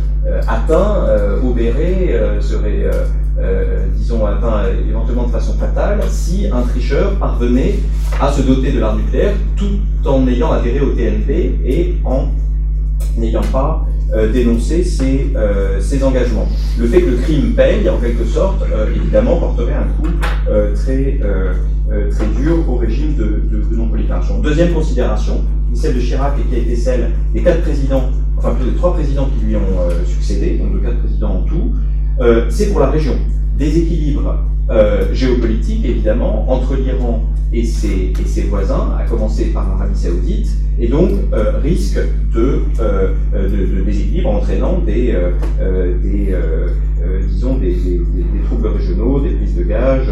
atteint, 0.48 1.06
obéré, 1.44 2.18
serait, 2.40 2.90
disons, 3.94 4.26
atteint 4.26 4.64
éventuellement 4.88 5.26
de 5.26 5.32
façon 5.32 5.54
fatale 5.58 6.00
si 6.08 6.48
un 6.48 6.62
tricheur 6.62 7.12
parvenait 7.20 7.76
à 8.22 8.32
se 8.32 8.42
doter 8.42 8.72
de 8.72 8.80
l'arme 8.80 9.02
nucléaire 9.02 9.34
tout 9.58 9.80
en 10.06 10.26
ayant 10.28 10.54
adhéré 10.54 10.80
au 10.80 10.92
TNP 10.92 11.60
et 11.66 11.96
en 12.06 12.28
n'ayant 13.18 13.42
pas 13.52 13.86
dénoncé 14.32 14.84
ses, 14.84 15.34
ses, 15.80 16.04
engagements. 16.04 16.48
Le 16.78 16.88
fait 16.88 17.02
que 17.02 17.10
le 17.10 17.18
crime 17.18 17.54
paye, 17.56 17.90
en 17.90 17.98
quelque 17.98 18.26
sorte, 18.26 18.64
évidemment, 18.96 19.38
porterait 19.38 19.74
un 19.74 19.88
coup 20.00 20.10
très 20.76 21.20
euh, 21.92 22.10
très 22.10 22.26
dur 22.42 22.68
au 22.70 22.78
régime 22.78 23.16
de, 23.16 23.44
non-prolifération. 23.76 24.40
Deuxième 24.40 24.74
considération, 24.74 25.42
celle 25.74 25.96
de 25.96 26.00
Chirac 26.00 26.34
et 26.40 26.50
qui 26.50 26.56
a 26.56 26.58
été 26.60 26.78
celle 26.78 27.12
des 27.34 27.44
quatre 27.44 27.62
présidents, 27.62 28.10
enfin 28.38 28.56
plus 28.56 28.72
de 28.72 28.78
trois 28.78 28.94
présidents 28.94 29.28
qui 29.38 29.46
lui 29.46 29.58
ont 29.58 29.82
euh, 29.82 30.06
succédé, 30.06 30.58
donc 30.58 30.74
de 30.74 30.80
quatre 30.80 31.00
présidents 31.00 31.36
en 31.36 31.42
tout, 31.42 31.74
euh, 32.22 32.46
c'est 32.50 32.72
pour 32.72 32.80
la 32.80 32.90
région. 32.90 33.16
Déséquilibre 33.58 34.40
géopolitique, 35.12 35.84
évidemment, 35.86 36.50
entre 36.50 36.76
l'Iran 36.76 37.22
et 37.54 37.64
ses, 37.64 38.14
voisins, 38.50 38.96
à 39.00 39.04
commencer 39.04 39.46
par 39.46 39.70
l'Arabie 39.70 39.98
Saoudite, 39.98 40.50
et 40.80 40.88
donc 40.88 41.12
risque 41.62 42.00
de, 42.34 42.62
de, 42.78 43.82
déséquilibre 43.86 44.30
entraînant 44.30 44.80
des, 44.80 45.16
disons 47.30 47.58
des, 47.58 47.76
troubles 48.46 48.68
régionaux, 48.68 49.20
des 49.20 49.36
prises 49.36 49.56
de 49.56 49.64
gage, 49.64 50.08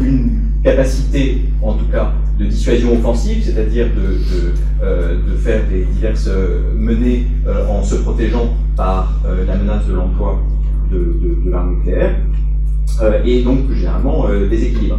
une 0.00 0.30
capacité, 0.64 1.42
en 1.60 1.74
tout 1.74 1.86
cas, 1.90 2.12
de 2.38 2.46
dissuasion 2.46 2.92
offensive, 2.94 3.42
c'est-à-dire 3.44 3.88
de, 3.94 4.82
euh, 4.82 5.18
faire 5.38 5.60
des 5.68 5.84
diverses 5.84 6.28
euh, 6.28 6.72
menées 6.76 7.26
euh, 7.46 7.66
en 7.68 7.82
se 7.82 7.96
protégeant 7.96 8.54
par 8.76 9.12
la 9.46 9.56
menace 9.56 9.86
de 9.86 9.94
l'emploi 9.94 10.40
de, 10.90 11.50
l'arme 11.50 11.76
nucléaire, 11.76 12.16
et 13.24 13.42
donc 13.42 13.70
généralement 13.72 14.26
des 14.28 14.64
équilibres. 14.64 14.98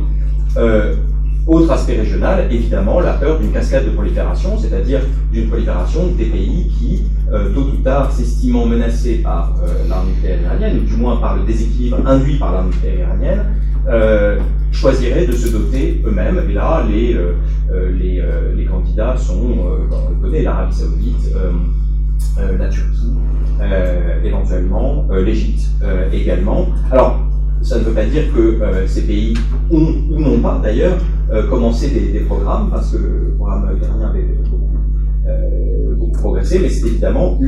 Autre 1.46 1.72
aspect 1.72 1.98
régional, 1.98 2.48
évidemment, 2.50 3.00
la 3.00 3.14
peur 3.14 3.40
d'une 3.40 3.52
cascade 3.52 3.86
de 3.86 3.92
prolifération, 3.92 4.58
c'est-à-dire 4.58 5.02
d'une 5.32 5.48
prolifération 5.50 6.08
des 6.18 6.26
pays 6.26 6.72
qui, 6.80 7.04
tôt 7.54 7.62
ou 7.62 7.84
tard, 7.84 8.12
s'estimant 8.12 8.66
menacés 8.66 9.16
par 9.16 9.54
l'arme 9.90 10.08
nucléaire 10.08 10.42
iranienne, 10.42 10.78
ou 10.78 10.86
du 10.86 10.96
moins 10.96 11.18
par 11.18 11.36
le 11.36 11.44
déséquilibre 11.44 11.98
induit 12.06 12.38
par 12.38 12.54
l'arme 12.54 12.68
nucléaire 12.68 13.00
iranienne, 13.08 13.44
euh, 13.88 14.40
choisiraient 14.72 15.28
de 15.28 15.34
se 15.34 15.50
doter 15.50 16.02
eux-mêmes. 16.06 16.42
Et 16.50 16.54
là, 16.54 16.86
les, 16.90 17.16
euh, 17.16 17.34
euh, 17.72 18.56
les, 18.56 18.66
candidats 18.66 19.16
sont, 19.18 19.42
on 19.92 20.10
le 20.10 20.16
connaît, 20.22 20.42
l'Arabie 20.42 20.74
Saoudite, 20.74 21.36
la 22.58 22.68
Turquie, 22.70 23.14
éventuellement 24.24 25.08
l'Égypte 25.12 25.70
également. 26.12 26.68
Alors, 26.92 27.20
ça 27.64 27.80
ne 27.80 27.84
veut 27.84 27.94
pas 27.94 28.06
dire 28.06 28.24
que 28.34 28.60
ces 28.86 29.02
pays 29.04 29.34
ont 29.72 29.94
ou 30.12 30.20
n'ont 30.20 30.40
pas 30.40 30.60
d'ailleurs 30.62 30.98
commencé 31.50 31.90
des, 31.90 32.20
programmes, 32.22 32.70
parce 32.70 32.92
que 32.92 32.98
le 32.98 33.36
programme 33.38 33.78
iranien 33.82 34.10
avait 34.10 34.38
beaucoup, 34.44 34.70
beaucoup 35.98 36.20
progressé, 36.20 36.60
mais 36.60 36.70
c'est 36.70 36.88
évidemment 36.88 37.40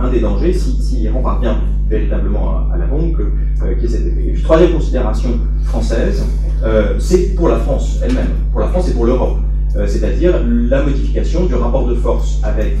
un 0.00 0.10
des 0.10 0.20
dangers 0.20 0.52
si, 0.52 0.80
si 0.82 0.96
l'Iran 0.96 1.22
parvient 1.22 1.58
véritablement 1.88 2.70
à, 2.72 2.76
la 2.76 2.86
bombe 2.86 3.14
euh, 3.20 3.74
qui 3.74 3.86
est 3.86 3.88
cet 3.88 4.06
effet. 4.06 4.42
Troisième 4.42 4.72
considération 4.72 5.30
française, 5.64 6.24
euh, 6.62 6.94
c'est 6.98 7.34
pour 7.34 7.48
la 7.48 7.58
France 7.58 8.00
elle-même, 8.02 8.30
pour 8.52 8.60
la 8.60 8.68
France 8.68 8.88
et 8.88 8.92
pour 8.92 9.06
l'Europe, 9.06 9.38
euh, 9.76 9.86
c'est-à-dire 9.86 10.40
la 10.46 10.82
modification 10.82 11.46
du 11.46 11.54
rapport 11.54 11.86
de 11.86 11.94
force 11.94 12.40
avec 12.42 12.76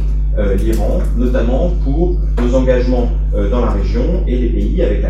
l'Iran, 0.58 0.98
notamment 1.16 1.70
pour 1.84 2.16
nos 2.42 2.54
engagements 2.54 3.08
dans 3.50 3.60
la 3.60 3.70
région 3.70 4.24
et 4.26 4.36
les 4.38 4.48
pays 4.48 4.82
avec, 4.82 5.04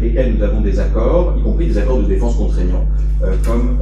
lesquels 0.00 0.34
nous 0.36 0.42
avons 0.44 0.60
des 0.60 0.78
accords, 0.78 1.34
y 1.38 1.42
compris 1.42 1.66
des 1.66 1.78
accords 1.78 1.98
de 1.98 2.06
défense 2.06 2.36
contraignants, 2.36 2.86
comme, 3.44 3.78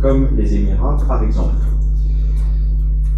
comme 0.00 0.28
les 0.36 0.54
Émirats 0.56 0.96
par 1.06 1.22
exemple. 1.22 1.54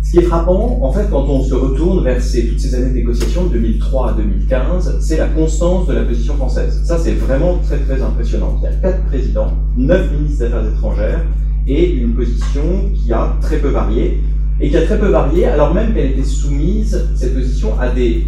Ce 0.02 0.18
qui 0.18 0.24
est 0.24 0.28
frappant, 0.28 0.80
en 0.82 0.92
fait, 0.92 1.08
quand 1.08 1.22
on 1.28 1.40
se 1.40 1.54
retourne 1.54 2.02
vers 2.02 2.16
toutes 2.16 2.58
ces 2.58 2.74
années 2.74 2.90
de 2.90 2.94
négociation, 2.94 3.46
de 3.46 3.50
2003 3.50 4.10
à 4.10 4.12
2015, 4.14 4.98
c'est 5.00 5.18
la 5.18 5.28
constance 5.28 5.86
de 5.86 5.92
la 5.92 6.02
position 6.02 6.34
française. 6.34 6.82
Ça, 6.84 6.98
c'est 6.98 7.12
vraiment 7.12 7.58
très, 7.58 7.78
très 7.78 8.02
impressionnant. 8.02 8.58
Il 8.60 8.64
y 8.64 8.66
a 8.66 8.72
quatre 8.72 9.04
présidents, 9.04 9.52
neuf 9.76 10.10
ministres 10.10 10.40
des 10.40 10.44
Affaires 10.46 10.68
étrangères, 10.68 11.24
et 11.68 11.92
une 11.92 12.14
position 12.14 12.62
qui 12.92 13.12
a 13.12 13.36
très 13.40 13.58
peu 13.58 13.68
varié, 13.68 14.18
et 14.60 14.68
qui 14.68 14.76
a 14.76 14.82
très 14.82 14.98
peu 14.98 15.08
varié, 15.08 15.46
alors 15.46 15.72
même 15.72 15.94
qu'elle 15.94 16.10
était 16.12 16.24
soumise, 16.24 17.08
cette 17.14 17.34
position, 17.34 17.78
à 17.80 17.88
des, 17.88 18.26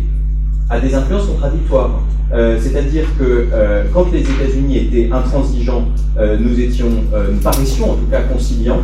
à 0.70 0.80
des 0.80 0.94
influences 0.94 1.26
contradictoires. 1.26 2.00
Euh, 2.32 2.58
c'est-à-dire 2.58 3.04
que 3.18 3.48
euh, 3.52 3.84
quand 3.92 4.10
les 4.10 4.20
États-Unis 4.20 4.78
étaient 4.78 5.10
intransigeants, 5.12 5.84
euh, 6.18 6.38
nous 6.40 6.58
étions, 6.58 6.88
nous 6.88 7.38
paraissions 7.40 7.92
en 7.92 7.94
tout 7.94 8.06
cas 8.10 8.22
conciliants, 8.22 8.80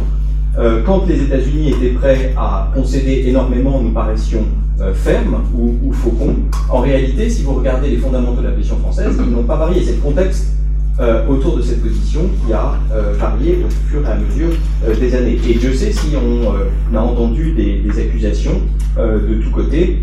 quand 0.85 1.07
les 1.07 1.23
États-Unis 1.23 1.71
étaient 1.71 1.95
prêts 1.95 2.35
à 2.37 2.73
concéder 2.75 3.26
énormément, 3.28 3.81
nous 3.81 3.93
paraissions 3.93 4.45
fermes 4.93 5.45
ou, 5.57 5.76
ou, 5.85 5.93
faucons. 5.93 6.35
En 6.69 6.81
réalité, 6.81 7.31
si 7.31 7.45
vous 7.45 7.55
regardez 7.55 7.90
les 7.90 7.97
fondamentaux 7.99 8.40
de 8.40 8.49
la 8.49 8.52
position 8.52 8.76
française, 8.78 9.17
ils 9.25 9.31
n'ont 9.31 9.45
pas 9.45 9.55
varié. 9.55 9.85
C'est 9.85 9.93
le 9.93 10.00
contexte 10.00 10.58
euh, 11.00 11.26
autour 11.28 11.57
de 11.57 11.62
cette 11.62 11.83
position 11.83 12.23
qui 12.45 12.52
a 12.52 12.75
varié 13.19 13.64
au 13.64 13.71
fur 13.88 14.05
et 14.05 14.11
à 14.11 14.17
mesure 14.17 14.50
des 14.99 15.14
années. 15.14 15.38
Et 15.49 15.55
je 15.55 15.73
sais 15.73 15.93
si 15.93 16.14
on 16.17 16.97
a 16.97 17.00
entendu 17.00 17.52
des, 17.52 17.99
accusations 17.99 18.61
de 18.97 19.43
tous 19.43 19.50
côtés 19.50 20.02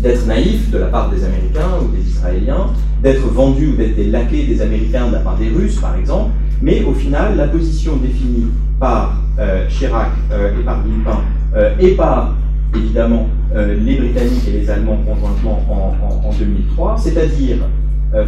d'être 0.00 0.26
naïf 0.26 0.70
de 0.70 0.78
la 0.78 0.86
part 0.86 1.10
des 1.10 1.24
Américains 1.24 1.80
ou 1.82 1.96
des 1.96 2.02
Israéliens, 2.08 2.72
d'être 3.02 3.26
vendu 3.28 3.68
ou 3.68 3.76
d'être 3.76 3.96
des 3.96 4.10
laquais 4.10 4.44
des 4.44 4.60
Américains 4.60 5.08
de 5.08 5.12
la 5.14 5.20
part 5.20 5.36
des 5.36 5.48
Russes, 5.48 5.76
par 5.76 5.96
exemple, 5.96 6.30
mais 6.62 6.82
au 6.84 6.92
final, 6.92 7.36
la 7.36 7.48
position 7.48 7.96
définie 7.96 8.46
par 8.80 9.20
euh, 9.38 9.66
Chirac 9.68 10.12
euh, 10.32 10.58
et 10.58 10.64
par 10.64 10.82
Villepin 10.82 11.20
euh, 11.54 11.74
et 11.78 11.90
par 11.92 12.34
évidemment 12.74 13.28
les 13.54 13.94
Britanniques 13.96 14.48
et 14.48 14.50
les 14.50 14.68
Allemands 14.68 14.98
conjointement 14.98 15.64
en, 15.70 16.32
2003, 16.38 16.96
c'est-à-dire 16.98 17.56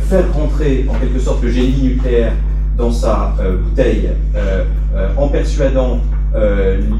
faire 0.01 0.33
rentrer 0.35 0.87
en 0.89 0.95
quelque 0.95 1.19
sorte 1.19 1.43
le 1.43 1.51
génie 1.51 1.83
nucléaire 1.83 2.33
dans 2.77 2.91
sa 2.91 3.35
bouteille 3.65 4.11
en 5.17 5.29
persuadant 5.29 6.01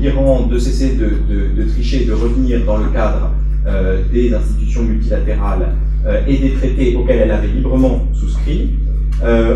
l'Iran 0.01 0.47
de 0.47 0.59
cesser 0.59 0.97
de, 0.97 1.63
de, 1.63 1.69
tricher, 1.69 2.05
de 2.05 2.13
revenir 2.13 2.65
dans 2.65 2.79
le 2.79 2.89
cadre 2.91 3.31
des 4.13 4.33
institutions 4.33 4.83
multilatérales 4.83 5.75
et 6.27 6.37
des 6.39 6.53
traités 6.55 6.97
auxquels 6.97 7.21
elle 7.21 7.31
avait 7.31 7.49
librement 7.49 8.07
souscrit, 8.15 8.75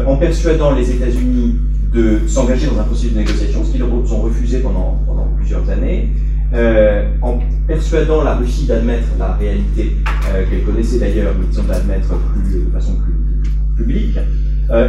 en 0.06 0.16
persuadant 0.16 0.74
les 0.74 0.90
États-Unis 0.90 1.56
de 1.92 2.20
s'engager 2.26 2.66
dans 2.66 2.80
un 2.80 2.84
processus 2.84 3.12
de 3.12 3.18
négociation, 3.18 3.64
ce 3.64 3.72
qu'ils 3.72 3.82
ont 3.82 4.22
refusé 4.22 4.60
pendant, 4.60 4.98
pendant 5.06 5.28
plusieurs 5.36 5.68
années, 5.68 6.08
euh, 6.54 7.04
en 7.22 7.38
persuadant 7.66 8.22
la 8.22 8.34
Russie 8.34 8.66
d'admettre 8.66 9.08
la 9.18 9.32
réalité 9.34 9.96
euh, 10.34 10.44
qu'elle 10.50 10.64
connaissait 10.64 10.98
d'ailleurs, 10.98 11.32
mais 11.38 11.46
disons 11.46 11.62
d'admettre 11.62 12.08
plus, 12.08 12.64
de 12.64 12.70
façon 12.70 12.96
plus, 12.96 13.50
public. 13.76 14.18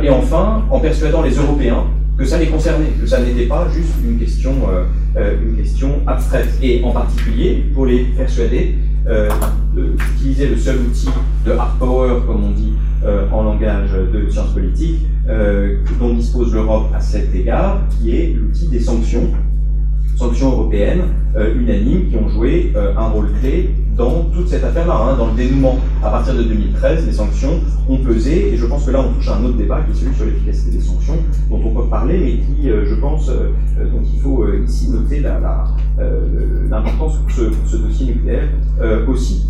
et 0.03 0.09
enfin, 0.09 0.65
en 0.69 0.79
persuadant 0.79 1.21
les 1.21 1.35
Européens 1.35 1.85
que 2.17 2.25
ça 2.25 2.37
les 2.37 2.47
concernait, 2.47 2.91
que 2.99 3.07
ça 3.07 3.21
n'était 3.21 3.45
pas 3.45 3.67
juste 3.73 3.93
une 4.05 4.19
question, 4.19 4.53
une 5.15 5.55
question 5.55 6.01
abstraite. 6.05 6.49
Et 6.61 6.83
en 6.83 6.91
particulier, 6.91 7.63
pour 7.73 7.85
les 7.87 8.03
persuader 8.15 8.75
d'utiliser 9.73 10.49
le 10.49 10.57
seul 10.57 10.75
outil 10.77 11.09
de 11.45 11.51
hard 11.53 11.79
power, 11.79 12.19
comme 12.27 12.43
on 12.43 12.51
dit 12.51 12.73
en 13.31 13.43
langage 13.43 13.91
de 14.13 14.29
sciences 14.29 14.53
politiques, 14.53 15.07
dont 15.99 16.13
dispose 16.13 16.53
l'Europe 16.53 16.91
à 16.93 16.99
cet 16.99 17.33
égard, 17.33 17.81
qui 17.89 18.15
est 18.15 18.35
l'outil 18.35 18.67
des 18.67 18.79
sanctions 18.79 19.31
sanctions 20.15 20.51
européennes 20.51 21.03
euh, 21.35 21.55
unanimes 21.55 22.09
qui 22.09 22.15
ont 22.15 22.29
joué 22.29 22.71
euh, 22.75 22.93
un 22.97 23.07
rôle 23.07 23.29
clé 23.39 23.73
dans 23.95 24.25
toute 24.33 24.47
cette 24.47 24.63
affaire-là, 24.63 24.95
hein, 24.95 25.17
dans 25.17 25.27
le 25.27 25.33
dénouement. 25.33 25.77
À 26.03 26.09
partir 26.09 26.35
de 26.35 26.43
2013, 26.43 27.05
les 27.05 27.11
sanctions 27.11 27.59
ont 27.89 27.97
pesé, 27.97 28.53
et 28.53 28.57
je 28.57 28.65
pense 28.65 28.85
que 28.85 28.91
là 28.91 29.01
on 29.01 29.13
touche 29.13 29.27
à 29.29 29.37
un 29.37 29.43
autre 29.43 29.57
débat 29.57 29.81
qui 29.81 29.91
est 29.91 30.01
celui 30.01 30.15
sur 30.15 30.25
l'efficacité 30.25 30.77
des 30.77 30.83
sanctions, 30.83 31.17
dont 31.49 31.61
on 31.63 31.73
peut 31.73 31.89
parler, 31.89 32.17
mais 32.19 32.55
qui, 32.55 32.69
euh, 32.69 32.85
je 32.85 32.95
pense, 32.95 33.27
dont 33.27 34.01
il 34.13 34.19
faut 34.19 34.45
ici 34.65 34.89
noter 34.89 35.19
l'importance 36.69 37.17
pour, 37.17 37.31
ce, 37.31 37.77
dossier 37.77 38.07
nucléaire 38.07 38.49
aussi. 39.07 39.47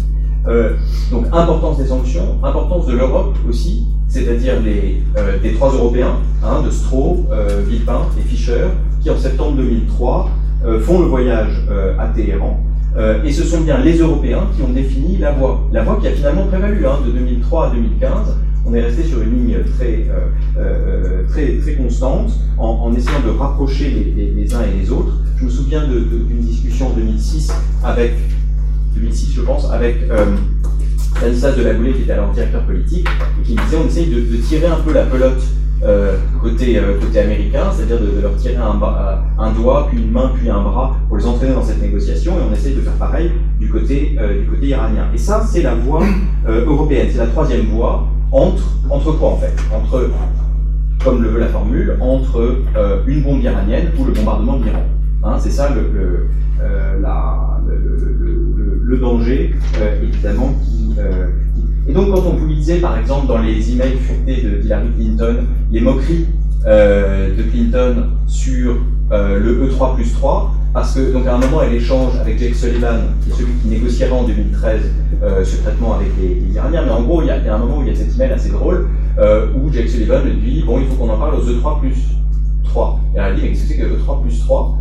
donc 1.11 1.25
importance 1.31 1.77
des 1.77 1.85
sanctions, 1.85 2.37
importance 2.43 2.87
de 2.87 2.97
l'Europe 2.97 3.35
aussi, 3.47 3.87
c'est-à-dire 4.07 4.61
des 4.61 5.53
trois 5.53 5.73
Européens, 5.73 6.17
hein, 6.43 6.61
de 6.65 6.69
Stroh, 6.69 7.25
Villepin 7.67 8.01
et 8.19 8.21
Fischer, 8.21 8.67
qui 9.01 9.09
en 9.09 9.17
septembre 9.17 9.57
2003 9.57 10.29
euh, 10.29 10.42
font 10.79 10.99
le 10.99 11.07
voyage 11.07 11.61
euh, 11.69 11.95
à 11.99 12.07
Téhéran. 12.07 12.63
Euh, 12.95 13.23
et 13.23 13.31
ce 13.31 13.43
sont 13.43 13.61
bien 13.61 13.79
les 13.79 13.97
Européens 13.97 14.47
qui 14.55 14.61
ont 14.61 14.69
défini 14.69 15.17
la 15.17 15.31
voie. 15.31 15.67
La 15.71 15.83
voie 15.83 15.97
qui 15.99 16.07
a 16.07 16.11
finalement 16.11 16.45
prévalu 16.45 16.85
hein, 16.85 16.99
de 17.05 17.11
2003 17.11 17.67
à 17.67 17.69
2015. 17.71 18.37
On 18.65 18.73
est 18.73 18.81
resté 18.81 19.03
sur 19.03 19.21
une 19.21 19.31
ligne 19.31 19.57
très, 19.77 20.07
très, 21.27 21.57
très 21.57 21.73
constante 21.73 22.31
en, 22.57 22.93
essayant 22.93 23.19
de 23.25 23.37
rapprocher 23.37 24.13
les, 24.15 24.55
uns 24.55 24.61
et 24.61 24.79
les 24.79 24.89
autres. 24.89 25.17
Je 25.35 25.43
me 25.43 25.49
souviens 25.49 25.83
d'une 25.85 26.39
discussion 26.39 26.87
en 26.87 26.93
2006 26.93 27.51
avec, 27.83 28.13
2006 28.95 29.33
je 29.35 29.41
pense, 29.41 29.69
avec 29.69 29.97
Stanislas 31.17 31.57
de 31.57 31.63
la 31.63 31.73
qui 31.73 32.03
était 32.03 32.13
alors 32.13 32.31
directeur 32.31 32.65
politique, 32.65 33.05
et 33.41 33.45
qui 33.45 33.55
disait 33.55 33.77
on 33.83 33.85
essaye 33.85 34.07
de 34.07 34.37
tirer 34.37 34.67
un 34.67 34.79
peu 34.79 34.93
la 34.93 35.03
pelote 35.03 35.43
euh, 35.85 36.15
côté, 36.41 36.77
euh, 36.77 36.97
côté 36.97 37.19
américain, 37.19 37.65
c'est-à-dire 37.73 37.99
de, 37.99 38.21
leur 38.21 38.33
tirer 38.37 38.55
un, 38.55 38.79
euh, 38.81 39.51
doigt, 39.51 39.87
puis 39.89 40.01
une 40.01 40.11
main, 40.11 40.31
puis 40.33 40.49
un 40.49 40.61
bras 40.61 40.95
pour 41.09 41.17
les 41.17 41.25
entraîner 41.25 41.53
dans 41.53 41.63
cette 41.63 41.81
négociation, 41.81 42.33
et 42.33 42.41
on 42.49 42.53
essaye 42.53 42.73
de 42.73 42.79
faire 42.79 42.93
pareil 42.93 43.31
du 43.59 43.67
côté, 43.69 44.17
du 44.41 44.49
côté 44.49 44.67
iranien. 44.67 45.07
Et 45.13 45.17
ça, 45.17 45.43
c'est 45.45 45.61
la 45.61 45.75
voie 45.75 46.03
européenne, 46.47 47.07
c'est 47.11 47.17
la 47.17 47.27
troisième 47.27 47.65
voie 47.65 48.07
entre, 48.31 48.63
entre 48.89 49.11
quoi 49.17 49.31
en 49.31 49.37
fait? 49.37 49.53
Entre, 49.75 50.09
comme 51.03 51.21
le 51.21 51.29
veut 51.29 51.39
la 51.39 51.47
formule, 51.47 51.97
entre 51.99 52.59
une 53.05 53.21
bombe 53.21 53.41
iranienne 53.41 53.91
ou 53.99 54.05
le 54.05 54.13
bombardement 54.13 54.57
de 54.59 54.65
l'Iran. 54.65 54.83
Hein, 55.23 55.35
c'est 55.39 55.51
ça 55.51 55.69
le, 55.69 55.81
le, 55.91 56.27
le 58.85 58.97
danger, 58.97 59.53
évidemment, 60.01 60.53
qui, 60.63 60.95
et 61.87 61.91
donc, 61.91 62.11
quand 62.13 62.21
on 62.25 62.35
vous 62.35 62.47
lisait, 62.47 62.77
par 62.77 62.97
exemple, 62.97 63.27
dans 63.27 63.39
les 63.39 63.71
emails 63.71 63.97
furetés 63.97 64.41
de 64.41 64.63
Hillary 64.63 64.87
Clinton, 64.97 65.35
les 65.69 65.81
moqueries 65.81 66.27
euh, 66.65 67.35
de 67.35 67.43
Clinton 67.43 68.07
sur 68.25 68.77
euh, 69.11 69.37
le 69.39 69.67
E3 69.67 69.95
plus 69.95 70.13
3, 70.13 70.53
parce 70.73 70.95
que, 70.95 71.11
donc, 71.11 71.27
à 71.27 71.35
un 71.35 71.39
moment, 71.39 71.61
elle 71.61 71.73
échange 71.73 72.17
avec 72.21 72.39
Jake 72.39 72.55
Sullivan, 72.55 73.01
qui 73.21 73.31
est 73.31 73.33
celui 73.33 73.51
qui 73.61 73.67
négociera 73.67 74.15
en 74.15 74.23
2013 74.23 74.81
euh, 75.21 75.43
ce 75.43 75.57
traitement 75.57 75.95
avec 75.95 76.07
les, 76.21 76.55
Iraniens. 76.55 76.83
Mais 76.85 76.91
en 76.91 77.01
gros, 77.01 77.21
il 77.21 77.27
y, 77.27 77.31
a, 77.31 77.53
un 77.53 77.57
moment 77.57 77.79
où 77.79 77.81
il 77.81 77.89
y 77.89 77.91
a 77.91 77.95
cet 77.95 78.15
email 78.15 78.31
assez 78.31 78.49
drôle, 78.49 78.87
où 79.55 79.71
Jake 79.71 79.89
Sullivan 79.89 80.23
lui 80.23 80.51
dit 80.51 80.63
Bon, 80.65 80.79
il 80.79 80.87
faut 80.87 80.95
qu'on 80.95 81.09
en 81.09 81.17
parle 81.17 81.35
aux 81.35 81.43
E3 81.43 81.81
plus 81.81 81.97
3. 82.63 82.99
Et 83.13 83.19
elle 83.19 83.35
dit 83.35 83.41
Mais 83.43 83.49
qu'est-ce 83.49 83.63
que 83.63 83.67
c'est 83.67 83.77
que 83.77 83.87
E3 83.87 84.21
plus 84.21 84.39
3 84.39 84.77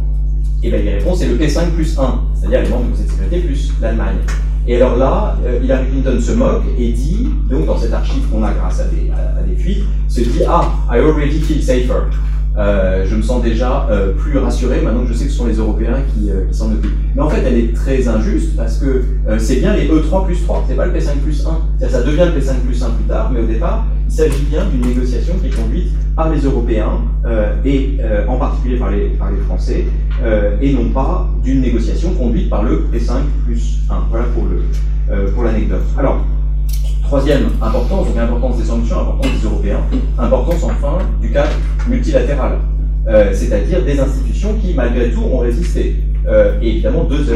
Et 0.63 0.71
bien, 0.71 0.79
il 0.79 0.89
répond 0.89 1.17
C'est 1.17 1.27
le 1.27 1.37
P5 1.37 1.73
plus 1.73 1.99
1, 1.99 2.21
c'est-à-dire 2.35 2.63
les 2.63 2.69
membres 2.69 2.85
du 2.85 2.91
Conseil 2.91 3.07
de 3.07 3.11
sécurité 3.11 3.39
plus 3.41 3.73
l'Allemagne. 3.83 4.19
Et 4.67 4.77
alors 4.77 4.97
là, 4.97 5.37
euh, 5.45 5.59
Hillary 5.63 5.87
Clinton 5.91 6.21
se 6.21 6.33
moque 6.33 6.63
et 6.79 6.93
dit, 6.93 7.29
donc 7.51 7.67
dans 7.67 7.79
cette 7.79 7.93
archive 7.93 8.23
qu'on 8.31 8.45
a 8.45 8.53
grâce 8.53 8.81
à 8.81 8.85
des, 8.85 9.11
à, 9.11 9.43
fuites, 9.57 9.85
se 10.09 10.21
dit 10.21 10.45
Ah, 10.49 10.71
I 10.91 10.99
already 10.99 11.41
feel 11.41 11.63
safer. 11.63 12.11
Euh, 12.59 13.07
je 13.07 13.17
me 13.17 13.23
sens 13.23 13.43
déjà 13.43 13.89
euh, 13.91 14.13
plus 14.13 14.37
rassuré 14.37 14.83
maintenant 14.83 15.05
que 15.05 15.09
je 15.09 15.15
sais 15.15 15.25
que 15.25 15.31
ce 15.31 15.39
sont 15.39 15.47
les 15.47 15.57
Européens 15.57 15.97
qui, 16.13 16.29
euh, 16.29 16.45
qui 16.51 16.57
s'en 16.57 16.71
occupent. 16.71 16.93
Mais 17.15 17.23
en 17.23 17.31
fait, 17.31 17.43
elle 17.47 17.57
est 17.57 17.75
très 17.75 18.07
injuste 18.07 18.57
parce 18.57 18.79
que 18.79 19.03
c'est 19.39 19.57
bien 19.57 19.75
les 19.75 19.89
E3 19.89 20.27
plus 20.27 20.43
3, 20.43 20.67
c'est 20.69 20.75
pas 20.75 20.87
le 20.87 20.93
P5 20.93 21.17
plus 21.23 21.47
1. 21.81 21.89
Ça 21.89 22.03
devient 22.03 22.27
le 22.35 22.39
P5 22.39 22.61
plus 22.67 22.83
1 22.83 22.91
plus 22.91 23.05
tard, 23.05 23.31
mais 23.33 23.41
au 23.41 23.47
départ, 23.47 23.87
il 24.13 24.17
s'agit 24.17 24.45
bien 24.45 24.67
d'une 24.67 24.87
négociation 24.87 25.35
qui 25.41 25.47
est 25.47 25.57
conduite 25.57 25.89
par 26.15 26.29
les 26.31 26.41
Européens 26.41 27.01
et 27.65 27.99
en 28.29 28.37
particulier 28.37 28.77
par 28.77 28.91
les, 28.91 29.11
Français, 29.47 29.87
et 30.61 30.73
non 30.75 30.91
pas 30.91 31.31
d'une 31.43 31.63
négociation 31.63 32.13
conduite 32.13 32.51
par 32.51 32.63
le 32.63 32.89
P5 32.93 33.15
plus 33.47 33.79
1. 33.89 33.95
Voilà 34.11 34.27
pour 34.27 34.45
le 34.45 35.27
pour 35.33 35.45
l'anecdote. 35.45 35.81
Alors, 35.99 36.23
Troisième 37.13 37.51
importance, 37.61 38.07
donc 38.07 38.17
importance 38.17 38.57
des 38.57 38.65
sanctions, 38.65 39.01
importance 39.01 39.33
des 39.39 39.47
Européens, 39.47 39.81
importance 40.19 40.65
enfin 40.65 40.97
du 41.21 41.31
cadre 41.31 41.51
multilatéral, 41.87 42.59
euh, 43.07 43.35
c'est-à-dire 43.35 43.85
des 43.85 44.01
institutions 44.01 44.55
qui 44.55 44.73
malgré 44.73 45.11
tout 45.11 45.21
ont 45.21 45.37
résisté. 45.37 45.97
Euh, 46.29 46.61
et 46.63 46.69
évidemment 46.69 47.05
deux, 47.05 47.27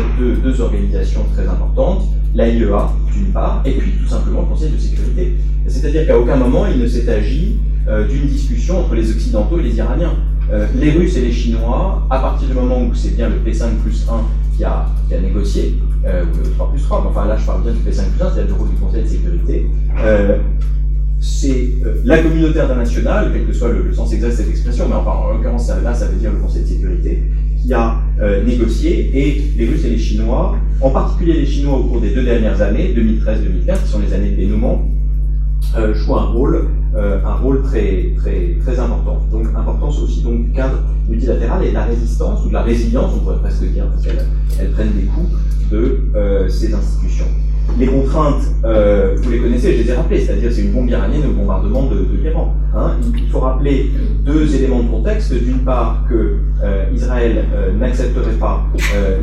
deux, 0.43 0.61
organisations 0.61 1.25
très 1.35 1.47
importantes, 1.47 2.05
l'AIEA 2.35 2.91
d'une 3.13 3.33
part, 3.33 3.63
et 3.65 3.73
puis 3.73 3.93
tout 3.93 4.09
simplement 4.09 4.43
le 4.43 4.47
Conseil 4.47 4.71
de 4.71 4.79
sécurité. 4.79 5.35
C'est-à-dire 5.67 6.07
qu'à 6.07 6.19
aucun 6.19 6.37
moment 6.37 6.67
il 6.67 6.81
ne 6.81 6.87
s'est 6.87 7.09
agi 7.13 7.59
euh, 7.89 8.07
d'une 8.07 8.27
discussion 8.27 8.81
entre 8.81 8.95
les 8.95 9.11
Occidentaux 9.11 9.59
et 9.59 9.65
les 9.65 9.77
Iraniens. 9.77 10.15
les 10.77 10.93
Russes 10.93 11.17
et 11.17 11.23
les 11.23 11.33
Chinois, 11.33 12.07
à 12.09 12.21
partir 12.21 12.47
du 12.47 12.55
moment 12.55 12.81
où 12.81 12.95
c'est 12.95 13.17
bien 13.17 13.29
le 13.29 13.37
P5 13.45 13.79
plus 13.83 14.07
1 14.09 14.21
qui 14.57 14.65
a, 14.65 14.87
qui 15.09 15.15
a 15.15 15.21
négocié, 15.21 15.75
euh, 16.07 16.25
3 16.55 16.71
plus 16.71 16.83
3, 16.83 17.03
mais 17.03 17.09
enfin 17.09 17.27
là 17.27 17.37
je 17.37 17.45
parle 17.45 17.63
bien 17.63 17.73
du 17.73 17.81
P5 17.81 18.11
plus 18.11 18.25
1, 18.25 18.31
c'est 18.35 18.47
le 18.47 18.55
rôle 18.55 18.71
du 18.71 18.77
Conseil 18.77 19.03
de 19.03 19.09
sécurité, 19.09 19.67
euh, 19.99 20.39
c'est 21.27 21.75
euh, 21.85 22.01
la 22.05 22.19
communauté 22.19 22.61
internationale, 22.61 23.31
quel 23.33 23.47
que 23.47 23.53
soit 23.53 23.71
le, 23.71 23.93
sens 23.93 24.13
exact 24.13 24.31
de 24.31 24.35
cette 24.35 24.49
expression, 24.49 24.87
mais 24.89 24.95
enfin 24.95 25.11
en 25.11 25.33
l'occurrence 25.33 25.69
là 25.83 25.93
ça 25.93 26.07
veut 26.07 26.17
dire 26.17 26.33
le 26.33 26.39
Conseil 26.39 26.63
de 26.63 26.69
sécurité, 26.69 27.23
qui 27.61 27.75
a 27.75 27.97
euh, 28.21 28.45
négocié, 28.45 29.11
et 29.13 29.43
les 29.59 29.67
Russes 29.67 29.85
et 29.85 29.91
les 29.91 29.99
Chinois, 29.99 30.57
en 30.81 30.91
particulier 30.91 31.35
les 31.35 31.47
Chinois 31.47 31.79
au 31.79 31.85
cours 31.85 32.01
des 32.01 32.15
deux 32.15 32.25
dernières 32.25 32.63
années, 32.63 32.95
2013-2015, 32.97 33.83
qui 33.85 33.89
sont 33.89 33.99
les 33.99 34.15
années 34.15 34.31
de 34.31 34.37
dénouement, 34.37 34.89
euh, 35.77 35.95
jouent 35.95 36.17
un 36.17 36.27
rôle, 36.27 36.69
très, 37.65 38.79
important. 38.79 39.27
Donc, 39.31 39.47
importance 39.55 40.01
aussi 40.01 40.23
donc, 40.23 40.47
du 40.47 40.53
cadre 40.53 40.79
multilatéral 41.09 41.65
et 41.65 41.69
de 41.71 41.75
la 41.75 41.85
résistance, 41.85 42.45
ou 42.45 42.49
de 42.49 42.55
la 42.55 42.63
résilience, 42.63 43.13
on 43.17 43.19
pourrait 43.19 43.41
presque 43.41 43.65
dire, 43.65 43.87
parce 43.91 44.03
qu'elles 44.05 44.71
prennent 44.71 44.93
des 44.93 45.07
coups 45.07 45.33
de 45.71 46.49
ces 46.49 46.73
institutions. 46.73 47.27
Les 47.79 47.87
contraintes, 47.87 48.43
euh, 48.65 49.17
vous 49.21 49.31
les 49.31 49.39
connaissez, 49.39 49.77
je 49.77 49.83
les 49.83 49.91
ai 49.91 49.95
rappelées, 49.95 50.21
c'est-à-dire 50.21 50.51
c'est 50.51 50.63
une 50.63 50.73
bombe 50.73 50.89
iranienne 50.89 51.25
au 51.29 51.33
bombardement 51.33 51.83
de, 51.87 52.07
l'Iran. 52.23 52.55
Hein. 52.75 52.93
Il 53.15 53.29
faut 53.29 53.41
rappeler 53.41 53.91
deux 54.25 54.55
éléments 54.55 54.83
de 54.83 54.89
contexte. 54.89 55.35
D'une 55.35 55.59
part, 55.59 56.05
que 56.09 56.39
euh, 56.65 56.85
Israël 56.95 57.45
n'accepterait 57.79 58.39
pas 58.41 58.65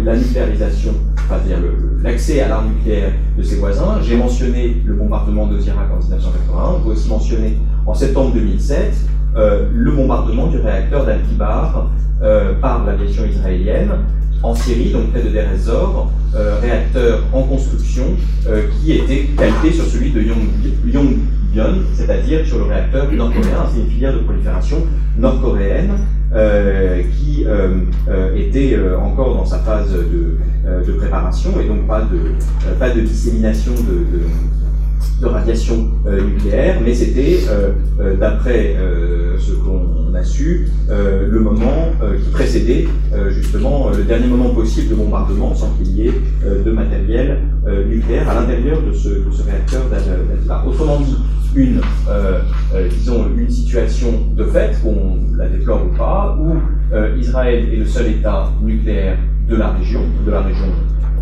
la 0.05 0.15
nucléarisation, 0.15 0.93
c'est-à-dire 1.27 1.57
l'accès 2.03 2.41
à 2.41 2.49
l'arme 2.49 2.69
nucléaire 2.75 3.11
de 3.35 3.41
ses 3.41 3.55
voisins. 3.55 3.99
J'ai 4.03 4.17
mentionné 4.17 4.81
le 4.85 4.93
bombardement 4.93 5.47
de 5.47 5.57
l'Irak 5.57 5.87
en 5.91 5.97
1981. 5.97 6.75
On 6.77 6.83
peut 6.83 6.91
aussi 6.91 7.09
mentionner 7.09 7.57
en 7.87 7.95
septembre 7.95 8.33
2007 8.35 8.93
le 9.35 9.91
bombardement 9.91 10.47
du 10.47 10.57
réacteur 10.57 11.05
d'Al-Kibar 11.05 11.89
par 12.61 12.85
l'aviation 12.85 13.25
israélienne 13.25 13.89
en 14.43 14.53
Syrie, 14.53 14.91
donc 14.91 15.11
près 15.11 15.21
de 15.21 15.29
Deir 15.29 15.45
euh, 16.35 16.59
réacteur 16.59 17.23
en 17.31 17.43
construction 17.43 18.03
euh, 18.47 18.63
qui 18.81 18.91
était 18.91 19.29
calqué 19.37 19.71
sur 19.71 19.85
celui 19.85 20.11
de 20.11 20.21
Yongbyon, 20.21 21.83
c'est-à-dire 21.93 22.45
sur 22.45 22.59
le 22.59 22.65
réacteur 22.65 23.11
nord-coréen. 23.11 23.65
C'est 23.73 23.81
une 23.81 23.89
filière 23.89 24.13
de 24.13 24.19
prolifération 24.19 24.77
nord-coréenne 25.17 25.91
euh, 26.33 27.01
qui 27.15 27.45
était 28.35 28.77
encore 29.01 29.35
dans 29.35 29.45
sa 29.45 29.59
phase 29.59 29.91
de, 29.93 30.91
préparation 30.93 31.51
et 31.61 31.67
donc 31.67 31.87
pas 31.87 32.01
de, 32.01 32.75
pas 32.79 32.89
de 32.89 33.01
dissémination 33.01 33.73
de, 33.73 35.21
de 35.21 35.25
radiation 35.27 35.89
nucléaire, 36.05 36.79
mais 36.83 36.93
c'était, 36.93 37.39
d'après 38.19 38.75
ce 39.39 39.51
qu'on 39.51 40.02
a 40.15 40.23
su, 40.23 40.67
le 40.89 41.39
moment 41.39 41.91
qui 42.23 42.29
précédait 42.31 42.87
justement 43.29 43.89
le 43.89 44.03
dernier 44.03 44.27
moment 44.27 44.49
possible 44.49 44.89
de 44.89 44.95
bombardement 44.95 45.53
sans 45.55 45.69
qu'il 45.71 45.91
y 45.95 46.07
ait 46.07 46.13
de 46.65 46.71
matériel 46.71 47.39
nucléaire 47.89 48.29
à 48.29 48.35
l'intérieur 48.35 48.81
de 48.81 48.91
ce, 48.91 49.09
réacteur 49.45 49.81
d'Al-Kibar. 49.89 50.67
Autrement 50.67 50.99
dit, 50.99 51.17
une, 51.55 51.81
disons, 52.89 53.25
une 53.37 53.49
situation 53.49 54.11
de 54.35 54.43
fait, 54.45 54.75
qu'on 54.81 55.19
la 55.35 55.47
déplore 55.47 55.85
ou 55.85 55.97
pas, 55.97 56.37
où 56.39 56.55
Israël 57.19 57.69
est 57.71 57.77
le 57.77 57.85
seul 57.85 58.07
État 58.07 58.51
nucléaire 58.61 59.17
de 59.47 59.55
la 59.55 59.71
région, 59.71 60.01
de 60.25 60.31
la 60.31 60.41
région 60.41 60.67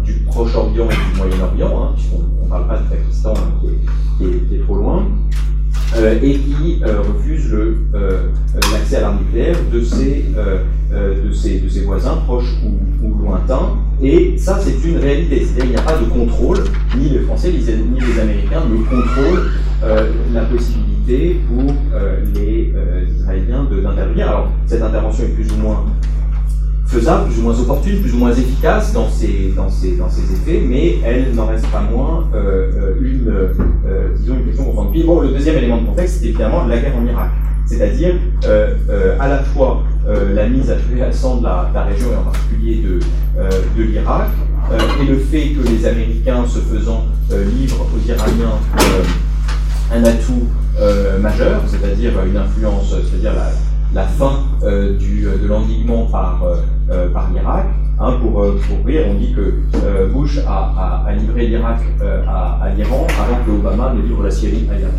du 0.03 0.13
Proche-Orient 0.25 0.87
et 0.89 1.13
du 1.13 1.17
Moyen-Orient, 1.17 1.83
hein, 1.83 1.91
puisqu'on 1.95 2.43
ne 2.43 2.49
parle 2.49 2.67
pas 2.67 2.77
de 2.77 2.89
Pakistan 2.89 3.33
hein, 3.35 3.67
qui, 4.17 4.55
est, 4.55 4.59
trop 4.63 4.75
loin, 4.75 5.07
et 6.21 6.37
qui 6.37 6.81
refuse 6.83 7.55
à 8.95 9.01
l'arme 9.01 9.19
nucléaire 9.19 9.57
de 9.71 9.81
ses, 9.81 10.25
de, 10.91 11.31
ses, 11.69 11.81
voisins 11.85 12.17
proches 12.25 12.53
ou, 12.63 13.23
lointains. 13.23 13.77
Et 14.01 14.37
ça, 14.37 14.59
c'est 14.59 14.87
une 14.87 14.97
réalité. 14.97 15.45
C'est-à-dire 15.45 15.63
qu'il 15.63 15.71
n'y 15.71 15.77
a 15.77 15.81
pas 15.81 15.97
de 15.97 16.05
contrôle, 16.05 16.59
ni 16.97 17.09
les 17.09 17.19
Français 17.19 17.51
ni 17.51 17.99
les 17.99 18.19
Américains 18.19 18.63
ne 18.69 18.77
contrôlent 18.77 19.51
la 20.33 20.41
possibilité 20.45 21.39
pour 21.47 21.73
les 22.35 22.73
Israéliens 23.15 23.67
d'intervenir. 23.69 24.29
Alors, 24.29 24.49
cette 24.65 24.81
intervention 24.81 25.25
est 25.25 25.35
plus 25.35 25.51
ou 25.51 25.57
moins 25.57 25.85
faisable, 26.91 27.29
plus 27.29 27.39
ou 27.39 27.43
moins 27.43 27.57
opportune, 27.57 28.01
plus 28.01 28.13
ou 28.13 28.17
moins 28.17 28.33
efficace 28.33 28.93
dans 28.93 29.07
ses, 29.07 29.53
effets, 29.53 30.61
mais 30.67 30.97
elle 31.05 31.33
n'en 31.33 31.45
reste 31.45 31.65
pas 31.67 31.81
moins 31.81 32.27
euh, 32.35 32.69
euh, 32.75 32.95
une, 33.01 33.29
euh, 33.29 34.13
disons 34.17 34.35
une 34.35 34.45
question. 34.45 34.91
Puis 34.91 35.03
bon, 35.03 35.21
le 35.21 35.29
deuxième 35.29 35.57
élément 35.57 35.81
de 35.81 35.87
contexte, 35.87 36.19
c'est 36.19 36.27
évidemment 36.27 36.65
la 36.67 36.77
guerre 36.77 36.97
en 36.97 37.05
Irak, 37.05 37.29
c'est-à-dire 37.71 38.15
à 39.19 39.27
la 39.27 39.39
fois 39.39 39.83
la 40.05 40.47
mise 40.47 40.69
à 40.69 41.11
sang 41.11 41.37
de 41.37 41.43
la, 41.43 41.67
de 41.69 41.73
la, 41.73 41.83
région 41.83 42.11
et 42.11 42.15
en 42.15 42.23
particulier 42.23 42.81
de, 42.83 42.99
de 43.77 43.83
l'Irak, 43.83 44.27
et 45.01 45.05
le 45.05 45.17
fait 45.17 45.49
que 45.49 45.67
les 45.67 45.85
Américains, 45.85 46.45
se 46.47 46.59
faisant 46.59 47.05
livrent 47.29 47.85
aux 47.95 48.09
Iraniens 48.09 48.57
un 49.93 50.03
atout 50.03 50.47
majeur, 51.21 51.61
c'est-à-dire 51.67 52.11
une 52.25 52.37
influence, 52.37 52.93
c'est-à-dire 53.09 53.33
la 53.93 54.03
fin 54.03 54.43
euh, 54.63 54.97
du, 54.97 55.23
de 55.23 55.47
l'endiguement 55.47 56.05
par, 56.05 56.43
euh, 56.43 57.09
par 57.09 57.29
l'Irak. 57.31 57.65
Hein, 57.99 58.17
pour, 58.19 58.31
pour 58.33 58.85
rire, 58.85 59.05
on 59.11 59.13
dit 59.13 59.31
que 59.31 60.07
Bush 60.11 60.39
a, 60.47 61.05
livré 61.19 61.47
l'Irak 61.47 61.81
à, 62.27 62.69
l'Iran 62.75 63.05
avant 63.21 63.45
que 63.45 63.51
Obama 63.51 63.93
ne 63.93 64.01
livre 64.01 64.23
la 64.23 64.31
Syrie 64.31 64.67
à 64.71 64.75
l'Iran. 64.75 64.89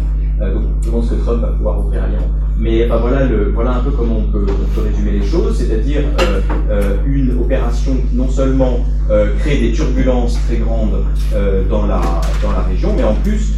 Donc 0.51 0.65
je 0.83 0.91
pense 0.91 1.09
que 1.09 1.15
Trump 1.15 1.41
va 1.41 1.49
pouvoir 1.49 1.79
offrir 1.79 2.05
à 2.05 2.09
l'Iran. 2.09 2.29
Mais 2.59 2.87
voilà, 2.87 3.77
un 3.77 3.81
peu 3.81 3.91
comment 3.91 4.19
on 4.19 4.31
peut, 4.31 4.47
résumer 4.85 5.19
les 5.19 5.27
choses, 5.27 5.57
c'est-à-dire 5.57 6.03
euh, 6.21 6.41
euh, 6.71 6.97
une 7.07 7.37
opération 7.41 7.93
qui 7.93 8.17
non 8.17 8.29
seulement 8.29 8.81
euh, 9.11 9.35
crée 9.39 9.59
des 9.59 9.73
turbulences 9.73 10.39
très 10.47 10.59
grandes 10.59 11.05
dans, 11.69 11.87
la, 11.87 12.01
dans 12.43 12.53
la 12.53 12.61
région, 12.69 12.95
mais 12.97 13.03
en 13.03 13.15
plus 13.15 13.55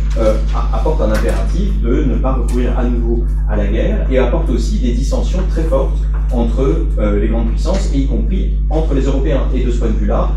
apporte 0.73 1.01
un 1.03 1.11
impératif 1.11 1.81
de 1.83 2.05
ne 2.05 2.16
pas 2.16 2.33
recourir 2.33 2.79
à 2.79 2.85
nouveau 2.85 3.25
à 3.51 3.57
la 3.57 3.66
guerre 3.66 4.07
et 4.11 4.18
apporte 4.18 4.49
aussi 4.49 4.79
des 4.79 4.92
dissensions 4.92 5.40
très 5.51 5.64
fortes 5.64 5.99
entre 6.33 6.87
les 7.20 7.29
grandes 7.29 7.51
puissances, 7.51 7.90
et 7.92 7.99
y 7.99 8.07
compris 8.07 8.55
entre 8.70 8.94
les 8.94 9.03
Européens. 9.03 9.42
Et 9.55 9.64
de 9.64 9.70
ce 9.70 9.79
point 9.79 9.88
de 9.88 9.94
vue-là, 9.94 10.31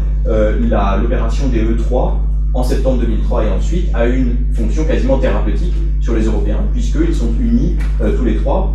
l'opération 1.01 1.47
des 1.47 1.63
E3 1.63 2.13
en 2.53 2.63
septembre 2.63 2.99
2003 3.01 3.45
et 3.45 3.49
ensuite 3.49 3.89
a 3.93 4.07
une 4.07 4.35
fonction 4.53 4.83
quasiment 4.83 5.19
thérapeutique 5.19 5.75
sur 6.07 6.15
les 6.15 6.23
Européens, 6.23 6.63
puisqu'ils 6.71 7.13
sont 7.13 7.33
unis 7.37 7.75
euh, 7.99 8.15
tous 8.17 8.23
les 8.23 8.37
trois. 8.37 8.73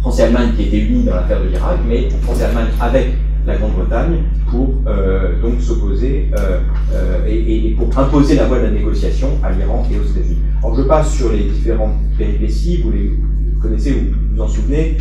France 0.00 0.20
et 0.20 0.22
Allemagne 0.22 0.52
qui 0.56 0.62
étaient 0.62 0.78
unis 0.78 1.02
dans 1.02 1.16
l'affaire 1.16 1.42
de 1.42 1.48
l'Irak, 1.48 1.78
mais 1.88 2.08
France 2.22 2.40
et 2.40 2.44
Allemagne 2.44 2.68
avec 2.80 3.08
la 3.48 3.56
Grande-Bretagne 3.56 4.18
pour 4.48 4.72
euh, 4.86 5.40
donc 5.42 5.60
s'opposer 5.60 6.30
euh, 6.38 7.26
et, 7.26 7.66
et, 7.66 7.70
pour 7.72 7.98
imposer 7.98 8.36
la 8.36 8.46
voie 8.46 8.58
de 8.58 8.66
la 8.66 8.70
négociation 8.70 9.26
à 9.42 9.50
l'Iran 9.50 9.84
et 9.92 9.98
aux 9.98 10.04
États-Unis. 10.04 10.38
Alors 10.62 10.76
je 10.76 10.82
passe 10.82 11.12
sur 11.12 11.32
les 11.32 11.44
différentes 11.50 11.96
péripéties, 12.16 12.80
vous 12.84 12.92
les 12.92 13.10
connaissez, 13.62 13.92
vous 13.92 14.34
vous 14.34 14.42
en 14.42 14.48
souvenez, 14.48 14.96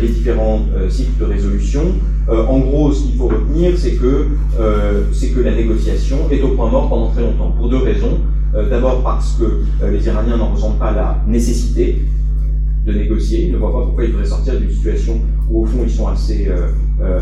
les 0.00 0.08
différents 0.08 0.62
cycles 0.88 1.18
de 1.20 1.24
résolution. 1.24 1.82
en 2.28 2.58
gros, 2.58 2.92
ce 2.92 3.02
qu'il 3.02 3.16
faut 3.16 3.28
retenir, 3.28 3.72
c'est 3.76 3.92
que, 3.92 4.26
que 4.58 5.40
la 5.40 5.54
négociation 5.54 6.16
est 6.30 6.42
au 6.42 6.48
point 6.48 6.70
mort 6.70 6.88
pendant 6.88 7.10
très 7.10 7.22
longtemps, 7.22 7.50
pour 7.50 7.68
deux 7.68 7.78
raisons. 7.78 8.18
Euh, 8.54 8.68
d'abord 8.68 9.02
parce 9.02 9.34
que 9.34 9.44
euh, 9.82 9.90
les 9.90 10.06
Iraniens 10.06 10.38
n'en 10.38 10.52
ressentent 10.52 10.78
pas 10.78 10.92
la 10.92 11.22
nécessité 11.26 12.02
de 12.86 12.92
négocier. 12.92 13.46
Ils 13.46 13.52
ne 13.52 13.58
voient 13.58 13.72
pas 13.72 13.84
pourquoi 13.84 14.04
ils 14.04 14.12
devraient 14.12 14.24
sortir 14.24 14.58
d'une 14.58 14.70
situation 14.70 15.20
où, 15.50 15.62
au 15.62 15.66
fond, 15.66 15.80
ils 15.84 15.90
sont 15.90 16.08
assez, 16.08 16.48
euh, 16.48 16.68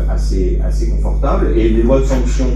assez, 0.09 0.59
assez 0.63 0.89
confortables. 0.89 1.57
Et 1.57 1.69
les 1.69 1.83
lois 1.83 1.99
de 1.99 2.05
sanctions 2.05 2.51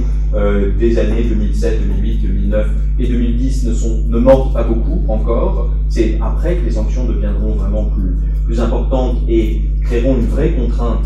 des 0.80 0.98
années 0.98 1.24
2007, 1.24 1.82
2008, 1.88 2.18
2009 2.22 2.68
et 3.00 3.08
2010 3.08 3.66
ne, 3.68 3.74
sont, 3.74 4.04
ne 4.08 4.20
mordent 4.20 4.54
pas 4.54 4.64
beaucoup 4.64 5.04
encore. 5.08 5.72
C'est 5.90 6.18
après 6.22 6.56
que 6.56 6.66
les 6.66 6.72
sanctions 6.72 7.06
deviendront 7.06 7.56
vraiment 7.56 7.86
plus, 7.86 8.16
plus 8.52 8.60
importantes 8.60 9.18
et 9.30 9.62
créeront 9.86 10.16
une 10.16 10.26
vraie 10.26 10.52
contrainte 10.52 11.06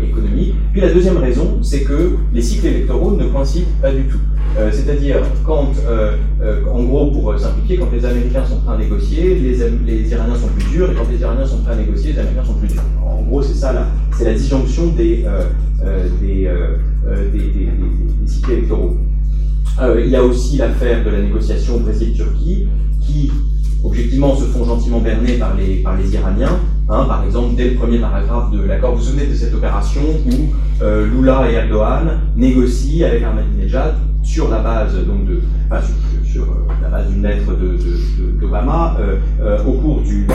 économique. 0.00 0.54
Puis 0.72 0.80
la 0.80 0.92
deuxième 0.92 1.16
raison, 1.16 1.58
c'est 1.62 1.80
que 1.80 2.16
les 2.32 2.42
cycles 2.42 2.66
électoraux 2.66 3.16
ne 3.16 3.26
coïncident 3.26 3.66
pas 3.82 3.90
du 3.90 4.04
tout. 4.04 4.20
Euh, 4.58 4.70
c'est-à-dire, 4.72 5.16
quand, 5.44 5.72
euh, 5.86 6.16
euh, 6.40 6.62
en 6.72 6.82
gros, 6.84 7.10
pour 7.10 7.38
simplifier, 7.38 7.76
quand 7.76 7.92
les 7.92 8.04
Américains 8.04 8.44
sont 8.46 8.58
prêts 8.60 8.74
à 8.74 8.78
négocier, 8.78 9.34
les, 9.34 10.10
Iraniens 10.10 10.34
sont 10.34 10.48
plus 10.48 10.70
durs, 10.70 10.90
et 10.90 10.94
quand 10.94 11.10
les 11.10 11.20
Iraniens 11.20 11.46
sont 11.46 11.58
prêts 11.58 11.74
à 11.74 11.76
négocier, 11.76 12.12
les 12.12 12.20
Américains 12.20 12.44
sont 12.44 12.54
plus 12.54 12.68
durs. 12.68 12.82
En 13.04 13.22
gros, 13.22 13.42
c'est 13.42 13.54
ça, 13.54 13.86
c'est 14.16 14.24
la 14.24 14.32
disjonction 14.32 14.86
des, 14.96 15.26
des, 16.22 16.50
cycles 18.24 18.52
électoraux. 18.52 18.96
il 19.98 20.08
y 20.08 20.16
a 20.16 20.22
aussi 20.22 20.56
l'affaire 20.56 21.04
de 21.04 21.10
la 21.10 21.20
négociation 21.20 21.78
Brésil-Turquie, 21.80 22.68
qui, 23.02 23.30
objectivement, 23.86 24.34
se 24.36 24.44
font 24.44 24.64
gentiment 24.64 25.00
berner 25.00 25.34
par 25.34 25.54
les, 25.54 25.76
par 25.76 25.96
les 25.96 26.12
Iraniens. 26.14 26.58
Hein, 26.88 27.04
par 27.08 27.24
exemple, 27.24 27.54
dès 27.56 27.70
le 27.70 27.74
premier 27.74 27.98
paragraphe 27.98 28.50
de 28.52 28.62
l'accord, 28.62 28.92
vous 28.92 28.98
vous 28.98 29.04
souvenez 29.04 29.26
de 29.26 29.34
cette 29.34 29.54
opération 29.54 30.02
où 30.26 30.84
Lula 30.84 31.50
et 31.50 31.54
Erdogan 31.54 32.20
négocient 32.36 33.06
avec 33.08 33.22
Ahmadinejad 33.22 33.94
sur 34.26 34.50
la 34.50 34.58
base 34.58 34.94
donc 35.06 35.24
de, 35.24 35.40
sur, 36.24 36.42
euh, 36.42 36.66
la 36.82 36.88
base 36.88 37.08
d'une 37.08 37.22
lettre 37.22 37.52
d'Obama 38.40 38.96
de, 38.98 39.04
de, 39.04 39.08
euh, 39.08 39.16
euh, 39.40 39.64
au 39.64 39.72
cours 39.72 40.00
du 40.02 40.26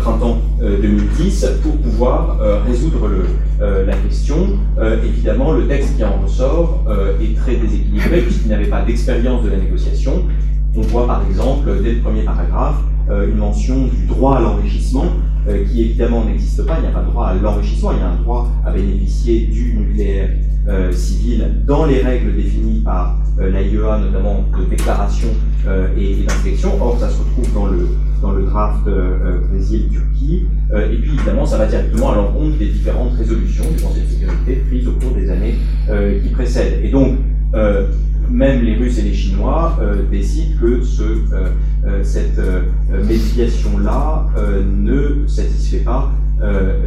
printemps 0.00 0.38
2010 0.60 1.46
pour 1.62 1.76
pouvoir 1.76 2.38
résoudre 2.66 3.08
la 3.60 3.94
question. 3.96 4.58
évidemment, 5.04 5.52
le 5.52 5.66
texte 5.66 5.96
qui 5.96 6.04
en 6.04 6.20
ressort 6.22 6.84
est 7.20 7.36
très 7.36 7.56
déséquilibré 7.56 8.22
puisqu'il 8.22 8.48
n'avait 8.48 8.66
pas 8.66 8.82
d'expérience 8.82 9.44
de 9.44 9.50
la 9.50 9.56
négociation. 9.56 10.24
On 10.76 10.82
voit 10.82 11.06
par 11.06 11.22
exemple 11.28 11.70
dès 11.82 11.92
le 11.92 12.00
premier 12.00 12.22
paragraphe 12.22 12.76
une 13.08 13.36
mention 13.36 13.86
du 13.86 14.06
droit 14.06 14.38
à 14.38 14.40
l'enrichissement 14.40 15.04
qui 15.70 15.82
évidemment 15.82 16.24
n'existe 16.24 16.66
pas. 16.66 16.78
Il 16.78 16.82
n'y 16.82 16.88
a 16.88 16.90
pas 16.90 17.02
de 17.02 17.10
droit 17.10 17.26
à 17.28 17.34
l'enrichissement, 17.34 17.92
il 17.92 17.98
y 17.98 18.02
a 18.02 18.08
un 18.08 18.16
droit 18.16 18.50
à 18.64 18.72
bénéficier 18.72 19.46
du 19.46 19.76
nucléaire 19.76 20.30
civil 20.90 21.62
dans 21.66 21.86
les 21.86 22.02
règles 22.02 22.34
définies 22.34 22.80
par 22.80 23.18
euh, 23.38 23.50
l'AIEA, 23.50 23.98
notamment 23.98 24.46
de 24.58 24.64
déclaration 24.64 25.28
euh, 25.66 25.88
et, 25.98 26.24
d'inspection. 26.24 26.70
Or, 26.80 26.98
ça 26.98 27.10
se 27.10 27.18
retrouve 27.18 27.52
dans 27.52 27.66
le, 27.66 27.86
dans 28.22 28.32
le 28.32 28.44
draft 28.44 28.86
euh, 28.86 29.40
Brésil-Turquie. 29.50 30.46
et 30.74 30.96
puis, 30.96 31.12
évidemment, 31.14 31.44
ça 31.44 31.58
va 31.58 31.66
directement 31.66 32.12
à 32.12 32.16
l'encontre 32.16 32.56
des 32.56 32.68
différentes 32.68 33.12
résolutions 33.12 33.64
du 33.70 33.82
Conseil 33.82 34.04
de 34.04 34.08
sécurité 34.08 34.54
prises 34.68 34.88
au 34.88 34.92
cours 34.92 35.12
des 35.14 35.30
années 35.30 35.56
qui 36.22 36.28
précèdent. 36.30 36.80
Et 36.82 36.90
donc, 36.90 37.18
même 38.30 38.62
les 38.62 38.76
Russes 38.76 38.98
et 38.98 39.02
les 39.02 39.14
Chinois 39.14 39.78
décident 40.10 40.60
que 40.60 40.82
ce, 40.82 41.02
cette 42.02 42.40
médiation-là 43.06 44.26
ne 44.64 45.26
satisfait 45.26 45.84
pas 45.84 46.12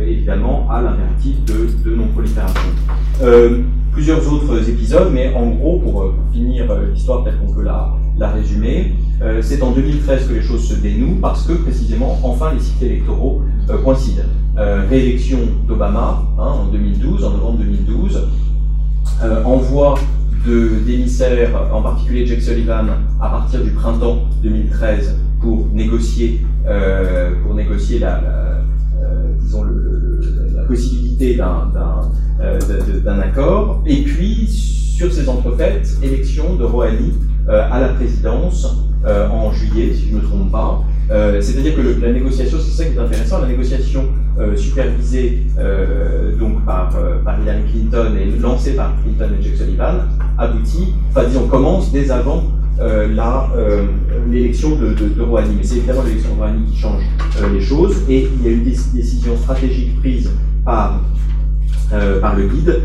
évidemment 0.06 0.70
à 0.70 0.82
l'impératif 0.82 1.44
de, 1.46 1.90
de 1.90 1.96
non-prolifération 1.96 2.70
plusieurs 3.92 4.32
autres 4.32 4.70
épisodes, 4.70 5.10
mais 5.14 5.34
en 5.36 5.48
gros, 5.48 5.80
pour, 5.80 6.04
euh, 6.04 6.14
finir 6.32 6.70
euh, 6.72 6.92
l'histoire 6.94 7.24
telle 7.24 7.38
qu'on 7.38 7.54
peut 7.54 7.64
la, 7.64 8.30
résumer, 8.30 8.94
euh, 9.22 9.42
c'est 9.42 9.62
en 9.62 9.72
2013 9.72 10.28
que 10.28 10.34
les 10.34 10.42
choses 10.42 10.64
se 10.64 10.76
dénouent 10.76 11.20
parce 11.22 11.46
que 11.46 11.54
précisément, 11.54 12.18
enfin, 12.24 12.54
les 12.54 12.60
cycles 12.62 12.86
électoraux 12.86 13.42
coïncident. 13.84 14.24
réélection 14.90 15.40
d'Obama 15.68 16.24
hein, 16.38 16.42
en 16.42 16.66
2012, 16.66 17.24
en 17.24 17.32
novembre 17.32 17.60
2012, 17.60 18.28
envoi 19.46 19.96
de 19.96 20.19
d'émissaires, 20.46 21.52
en 21.74 21.82
particulier 21.82 22.26
Jack 22.26 22.42
Sullivan, 22.42 22.88
à 23.22 23.30
partir 23.30 23.64
du 23.64 23.72
printemps 23.72 24.28
2013 24.42 25.18
pour 25.42 25.68
négocier, 25.74 26.46
pour 27.44 27.56
négocier 27.56 28.00
la, 28.00 28.22
disons 29.42 29.66
la 30.56 30.64
possibilité 30.64 31.36
d'un 31.36 31.70
euh, 32.42 32.58
d'un 33.04 33.20
accord. 33.20 33.84
Et 33.86 34.02
puis, 34.04 34.48
sur 34.48 35.12
ces 35.12 35.28
entrefaites, 35.28 35.90
élection 36.02 36.56
de 36.56 36.64
Rouhani 36.64 37.14
euh, 37.50 37.68
à 37.70 37.82
la 37.82 37.90
présidence 37.90 38.78
euh, 39.06 39.28
en 39.28 39.52
juillet, 39.52 39.94
si 39.94 40.08
je 40.08 40.16
ne 40.16 40.22
me 40.22 40.26
trompe 40.26 40.52
pas. 40.52 40.82
C'est-à-dire 41.42 41.76
que 41.76 41.82
la 42.02 42.14
négociation, 42.14 42.60
c'est 42.62 42.84
ça 42.84 42.86
qui 42.88 42.96
est 42.96 43.00
intéressant, 43.00 43.42
la 43.42 43.48
négociation 43.48 44.10
supervisée 44.56 45.48
donc 46.40 46.64
par, 46.66 46.96
par, 47.26 47.42
Hillary 47.42 47.64
Clinton 47.72 48.12
et 48.16 48.40
lancée 48.40 48.76
par 48.76 48.94
Clinton 49.02 49.30
et 49.40 49.44
Jack 49.44 49.56
Sullivan 49.56 49.96
aboutit, 50.40 50.94
enfin 51.10 51.26
disons 51.26 51.48
commence 51.48 51.92
dès 51.92 52.10
avant 52.10 52.44
l'élection 54.32 54.78
de, 54.78 54.94
de, 54.94 55.10
de, 55.10 55.22
Rouhani. 55.22 55.56
Mais 55.58 55.64
c'est 55.64 55.78
évidemment 55.78 56.04
l'élection 56.04 56.30
de 56.34 56.36
Rouhani 56.36 56.72
qui 56.72 56.78
change 56.78 57.04
les 57.52 57.62
choses 57.62 57.98
et 58.08 58.30
il 58.34 58.46
y 58.46 58.48
a 58.48 58.52
eu 58.52 58.62
des 58.62 58.78
décisions 58.94 59.36
stratégiques 59.38 60.00
prises 60.00 60.32
par 60.64 61.02
euh, 61.92 62.22
par 62.22 62.36
le 62.36 62.48
guide, 62.48 62.82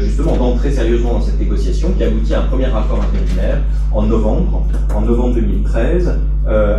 justement 0.00 0.36
d'entrer 0.36 0.72
sérieusement 0.72 1.12
dans 1.12 1.20
cette 1.20 1.38
négociation 1.38 1.92
qui 1.96 2.02
aboutit 2.02 2.34
à 2.34 2.40
un 2.40 2.46
premier 2.46 2.64
accord 2.64 3.00
intérimaire 3.00 3.58
en 3.92 4.02
novembre, 4.02 4.66
en 4.92 5.00
novembre 5.02 5.36
2013, 5.36 6.18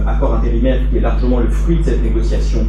accord 0.06 0.34
intérimaire 0.36 0.80
qui 0.90 0.98
est 0.98 1.00
largement 1.00 1.40
le 1.40 1.48
fruit 1.48 1.78
de 1.78 1.84
cette 1.84 2.04
négociation 2.04 2.66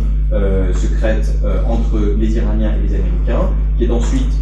secrète 0.72 1.36
entre 1.68 1.98
les 2.16 2.36
Iraniens 2.36 2.74
et 2.78 2.88
les 2.88 2.94
Américains, 2.94 3.50
qui 3.76 3.84
est 3.84 3.90
ensuite 3.90 4.32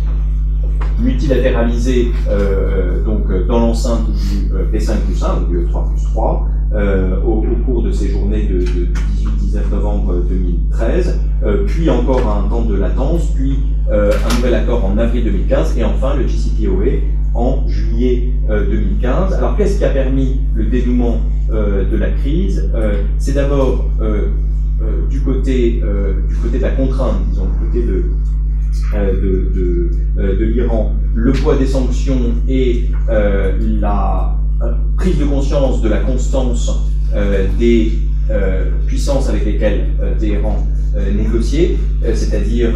multilatéralisé 1.01 2.13
euh, 2.29 3.03
donc, 3.05 3.27
dans 3.47 3.61
l'enceinte 3.61 4.07
du 4.13 4.53
P5 4.73 4.97
plus 5.07 5.23
1, 5.23 5.41
donc 5.41 5.49
du 5.49 5.65
3 5.67 5.91
plus 5.91 6.03
3, 6.05 6.49
euh, 6.73 7.21
au, 7.23 7.45
cours 7.65 7.83
de 7.83 7.91
ces 7.91 8.09
journées 8.09 8.45
de, 8.45 8.61
18-19 8.61 9.71
novembre 9.73 10.23
2013, 10.29 11.19
euh, 11.45 11.65
puis 11.67 11.91
encore 11.91 12.21
un 12.29 12.49
temps 12.49 12.65
de 12.65 12.77
latence, 12.77 13.33
puis 13.35 13.59
un 13.91 14.37
nouvel 14.37 14.55
accord 14.55 14.85
en 14.85 14.97
avril 14.99 15.25
2015, 15.25 15.77
et 15.77 15.85
enfin 15.85 16.15
le 16.15 16.29
JCPOA 16.29 17.01
en 17.35 17.67
juillet 17.67 18.35
2015. 18.49 19.33
Alors 19.35 19.57
qu'est-ce 19.57 19.79
qui 19.79 19.85
a 19.85 19.89
permis 19.89 20.41
le 20.55 20.67
dénouement 20.67 21.17
de 21.51 21.97
la 21.97 22.11
crise? 22.11 22.71
C'est 23.19 23.33
d'abord 23.35 23.91
du, 25.11 25.21
côté, 25.23 25.83
du 26.29 26.37
côté 26.37 26.59
de 26.59 26.63
la 26.63 26.71
contrainte, 26.71 27.17
disons, 27.31 27.47
du 27.47 27.67
côté 27.67 27.85
de, 27.85 28.05
euh, 28.95 29.13
de, 29.13 29.91
euh, 30.19 30.39
de, 30.39 30.45
l'Iran, 30.45 30.95
le 31.15 31.33
poids 31.33 31.57
des 31.57 31.67
sanctions 31.67 32.35
et 32.49 32.87
euh, 33.09 33.53
la 33.81 34.37
prise 34.97 35.19
de 35.19 35.25
conscience 35.25 35.81
de 35.81 35.89
la 35.89 35.99
constance 35.99 36.87
des 37.59 37.93
puissances 38.87 39.29
avec 39.29 39.45
lesquelles 39.45 39.87
Téhéran 40.19 40.67
négociait, 41.17 41.77
c'est-à-dire 42.15 42.71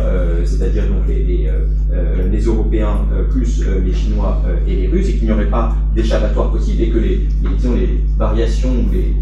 c'est-à-dire 0.45 0.85
donc 0.85 1.07
les, 1.07 1.23
les, 2.33 2.45
Européens 2.45 3.07
plus 3.31 3.63
les 3.85 3.93
Chinois 3.93 4.43
et 4.67 4.75
les 4.75 4.89
Russes, 4.89 5.11
et 5.11 5.13
qu'il 5.13 5.27
n'y 5.27 5.33
aurait 5.33 5.51
pas 5.51 5.77
d'échappatoire 5.95 6.51
possible 6.51 6.83
et 6.83 6.89
que 6.89 6.99
les, 6.99 7.29
les, 7.43 7.57
disons, 7.57 7.75
les 7.75 8.01
variations 8.17 8.71
ou 8.71 8.93
les, 8.93 9.15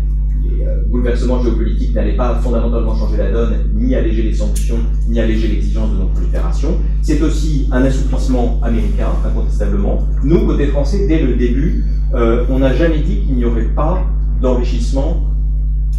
les 0.59 0.65
euh, 0.65 0.83
bouleversements 0.89 1.43
géopolitiques 1.43 1.95
n'allaient 1.95 2.17
pas 2.17 2.37
fondamentalement 2.37 2.97
changer 2.97 3.17
la 3.17 3.31
donne, 3.31 3.55
ni 3.75 3.95
alléger 3.95 4.23
les 4.23 4.35
sanctions, 4.35 4.79
ni 5.09 5.21
alléger 5.21 5.49
l'exigence 5.49 5.91
de 5.91 5.97
non-prolifération. 5.97 6.79
C'est 7.03 7.21
aussi 7.23 7.69
un 7.73 7.83
assouplissement 7.85 8.61
américain, 8.63 9.09
incontestablement. 9.27 10.07
Nous, 10.25 10.47
côté 10.47 10.67
français, 10.67 11.07
dès 11.07 11.21
le 11.23 11.37
début, 11.37 11.85
euh, 12.15 12.45
on 12.51 12.59
n'a 12.59 12.75
jamais 12.75 13.01
dit 13.01 13.23
qu'il 13.23 13.37
n'y 13.37 13.45
aurait 13.45 13.75
pas 13.75 14.05
d'enrichissement 14.41 15.29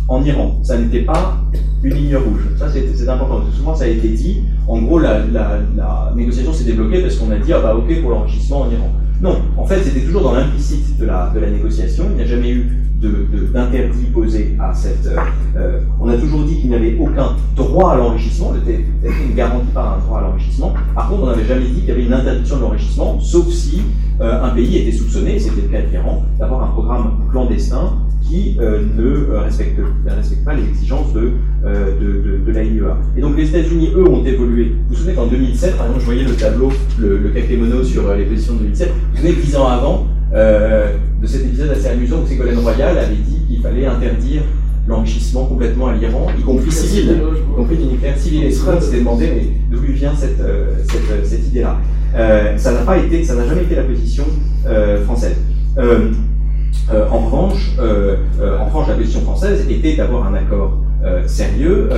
en 0.07 0.23
Iran. 0.23 0.59
Ça 0.63 0.77
n'était 0.77 1.01
pas 1.01 1.37
une 1.83 1.93
ligne 1.93 2.15
rouge. 2.15 2.41
Ça, 2.57 2.67
c'est 2.69 3.09
important. 3.09 3.41
Souvent, 3.51 3.75
ça 3.75 3.85
a 3.85 3.87
été 3.87 4.09
dit. 4.09 4.41
En 4.67 4.81
gros, 4.81 4.99
la, 4.99 5.21
négociation 6.15 6.53
s'est 6.53 6.65
débloquée 6.65 7.01
parce 7.01 7.15
qu'on 7.15 7.31
a 7.31 7.37
dit, 7.37 7.51
ah 7.53 7.59
bah 7.61 7.75
ok 7.75 8.01
pour 8.01 8.11
l'enrichissement 8.11 8.61
en 8.61 8.71
Iran. 8.71 8.91
Non, 9.23 9.37
en 9.55 9.65
fait, 9.65 9.81
c'était 9.81 10.01
toujours 10.01 10.21
dans 10.21 10.33
l'implicite 10.33 10.97
de 10.99 11.05
la, 11.05 11.31
négociation. 11.49 12.07
Il 12.09 12.17
n'y 12.17 12.23
a 12.23 12.25
jamais 12.25 12.51
eu 12.51 12.67
d'interdit 13.53 14.07
posé 14.13 14.57
à 14.59 14.73
cette. 14.73 15.05
Euh, 15.05 15.17
euh, 15.55 15.79
on 16.01 16.09
a 16.09 16.17
toujours 16.17 16.43
dit 16.43 16.59
qu'il 16.59 16.69
n'y 16.69 16.75
avait 16.75 16.97
aucun 16.99 17.37
droit 17.55 17.93
à 17.93 17.95
l'enrichissement, 17.95 18.53
était 18.53 18.83
ne 19.01 19.33
garantit 19.33 19.71
pas 19.73 19.95
un 19.95 20.05
droit 20.05 20.19
à 20.19 20.21
l'enrichissement. 20.23 20.73
Par 20.93 21.07
contre, 21.07 21.23
on 21.23 21.27
n'avait 21.27 21.45
jamais 21.45 21.67
dit 21.67 21.79
qu'il 21.79 21.87
y 21.87 21.91
avait 21.91 22.03
une 22.03 22.13
interdiction 22.13 22.57
de 22.57 22.61
l'enrichissement, 22.63 23.17
sauf 23.21 23.47
si 23.47 23.81
euh, 24.19 24.43
un 24.43 24.49
pays 24.49 24.79
était 24.79 24.91
soupçonné, 24.91 25.39
c'était 25.39 25.61
le 25.61 25.67
cas 25.69 26.01
d'avoir 26.37 26.63
un 26.63 26.67
programme 26.73 27.11
clandestin 27.31 27.93
qui 28.23 28.57
ne 28.59 29.35
respecte, 29.35 29.79
respecte, 30.05 30.45
pas 30.45 30.53
les 30.53 30.63
exigences 30.63 31.13
de, 31.13 31.31
de, 31.63 32.39
de, 32.45 32.51
la 32.51 32.63
IEA. 32.63 32.97
Et 33.17 33.21
donc 33.21 33.37
les 33.37 33.49
États-Unis, 33.49 33.91
eux, 33.95 34.07
ont 34.07 34.23
évolué. 34.25 34.75
Vous 34.87 34.89
vous 34.89 34.95
souvenez 34.95 35.13
qu'en 35.13 35.27
2007, 35.27 35.77
par 35.77 35.87
exemple, 35.87 36.01
je 36.01 36.05
voyais 36.05 36.23
le 36.23 36.33
tableau, 36.33 36.71
le, 36.99 37.17
le 37.17 37.57
mono 37.57 37.83
sur 37.83 38.13
les 38.15 38.25
positions 38.25 38.53
de 38.53 38.59
2007, 38.59 38.89
vous 38.89 38.95
vous 39.11 39.17
souvenez 39.17 39.33
que 39.35 39.45
10 39.45 39.55
ans 39.57 39.67
avant, 39.67 40.07
euh, 40.33 40.97
de 41.21 41.27
cet 41.27 41.45
épisode 41.45 41.69
assez 41.69 41.87
amusant 41.87 42.21
où 42.23 42.27
Ségolène 42.27 42.57
Royal 42.57 42.97
avait 42.97 43.15
dit 43.15 43.45
qu'il 43.47 43.61
fallait 43.61 43.85
interdire 43.85 44.41
l'enrichissement 44.87 45.45
complètement 45.45 45.87
à 45.87 45.93
l'Iran, 45.93 46.27
y 46.37 46.41
compris 46.41 46.71
civil, 46.71 47.11
y 47.11 47.55
compris 47.55 47.77
du 47.77 47.83
nucléaire 47.83 48.17
civil. 48.17 48.43
Et 48.45 48.51
Trump 48.51 48.81
s'était 48.81 48.99
demandé 48.99 49.31
mais 49.33 49.47
d'où 49.71 49.81
lui 49.83 49.93
vient 49.93 50.13
cette, 50.15 50.39
euh, 50.41 50.75
cette, 50.89 51.11
euh, 51.11 51.23
cette 51.23 51.47
idée-là? 51.47 51.77
ça 52.57 52.71
n'a 52.71 52.81
pas 52.81 52.97
été, 52.97 53.23
ça 53.23 53.35
n'a 53.35 53.47
jamais 53.47 53.63
été 53.63 53.75
la 53.75 53.83
position 53.83 54.25
française. 55.05 55.35
En 56.89 57.19
revanche, 57.19 57.77
en 57.79 58.65
revanche, 58.65 58.87
la 58.89 58.95
position 58.95 59.21
française 59.21 59.65
était 59.69 59.95
d'avoir 59.95 60.27
un 60.27 60.33
accord 60.33 60.79
sérieux 61.25 61.89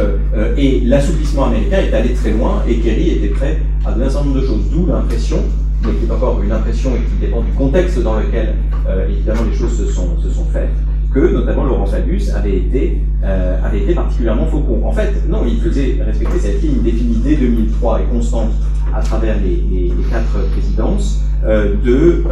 et 0.58 0.82
l'assouplissement 0.86 1.46
américain 1.46 1.78
est 1.78 1.94
allé 1.94 2.14
très 2.14 2.32
loin 2.32 2.64
et 2.68 2.78
Kerry 2.78 3.12
était 3.12 3.34
prêt 3.34 3.58
à 3.86 3.92
donner 3.92 4.06
un 4.06 4.10
certain 4.10 4.28
nombre 4.28 4.42
de 4.42 4.46
choses, 4.46 4.62
d'où 4.72 4.86
l'impression 4.86 5.40
mais 5.86 5.94
qui 5.94 6.06
est 6.06 6.12
encore 6.12 6.42
une 6.42 6.52
impression 6.52 6.92
et 6.96 7.00
qui 7.00 7.26
dépend 7.26 7.42
du 7.42 7.52
contexte 7.52 8.02
dans 8.02 8.20
lequel 8.20 8.56
euh, 8.88 9.08
évidemment 9.10 9.44
les 9.50 9.56
choses 9.56 9.78
se 9.78 9.86
sont, 9.86 10.20
se 10.22 10.30
sont 10.30 10.46
faites, 10.46 10.70
que 11.14 11.20
notamment 11.20 11.66
Laurent 11.66 11.86
Fabius 11.86 12.34
avait 12.34 12.58
été, 12.58 13.02
euh, 13.24 13.58
avait 13.64 13.82
été 13.82 13.94
particulièrement 13.94 14.48
faucon. 14.48 14.82
En 14.86 14.92
fait, 14.92 15.14
non, 15.28 15.44
il 15.48 15.60
faisait 15.60 15.98
respecter 16.06 16.40
cette 16.40 16.62
ligne 16.62 16.82
définie 16.84 17.18
dès 17.24 17.36
2003 17.36 18.02
et 18.02 18.04
constante 18.14 18.52
à 18.96 19.02
travers 19.02 19.38
les, 19.40 19.92
quatre 20.10 20.50
présidences 20.52 21.22
euh, 21.44 21.76
de 21.84 22.24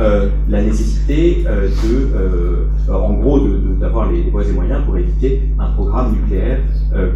la 0.50 0.62
nécessité 0.62 1.46
de, 1.46 2.92
en 2.92 3.14
gros, 3.14 3.40
d'avoir 3.80 4.12
les, 4.12 4.24
les, 4.24 4.32
voies 4.32 4.46
et 4.46 4.54
moyens 4.54 4.84
pour 4.86 4.98
éviter 4.98 5.44
un 5.60 5.72
programme 5.72 6.14
nucléaire 6.14 6.60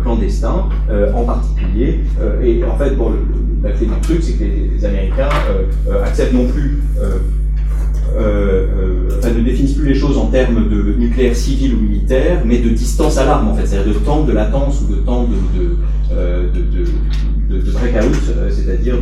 clandestin, 0.03 0.65
en 1.15 1.23
particulier. 1.23 2.01
et 2.43 2.63
en 2.63 2.75
fait, 2.77 2.95
bon, 2.95 3.13
la 3.63 3.71
clé 3.71 3.87
du 3.87 4.01
truc, 4.01 4.19
c'est 4.21 4.33
que 4.33 4.43
les, 4.43 4.85
Américains 4.85 5.29
euh, 5.49 5.63
euh, 5.89 6.03
acceptent 6.03 6.33
non 6.33 6.47
plus, 6.47 6.79
euh, 8.17 9.09
enfin, 9.17 9.33
ne 9.33 9.41
définissent 9.41 9.73
plus 9.73 9.89
les 9.89 9.95
choses 9.95 10.17
en 10.17 10.27
termes 10.27 10.69
de 10.69 10.93
nucléaire 10.97 11.35
civil 11.35 11.75
ou 11.75 11.79
militaire, 11.79 12.43
mais 12.45 12.59
de 12.59 12.69
distance 12.69 13.17
à 13.17 13.25
l'arme, 13.25 13.49
en 13.49 13.55
fait, 13.55 13.65
c'est-à-dire 13.65 13.93
de 13.93 13.99
temps 13.99 14.23
de 14.23 14.33
latence 14.33 14.81
ou 14.81 14.93
de 14.93 14.99
temps 15.01 15.23
de, 15.23 15.35
de, 15.59 16.59
de, 17.49 17.61
de, 17.61 17.71
breakout, 17.71 18.15
c'est-à-dire 18.49 18.95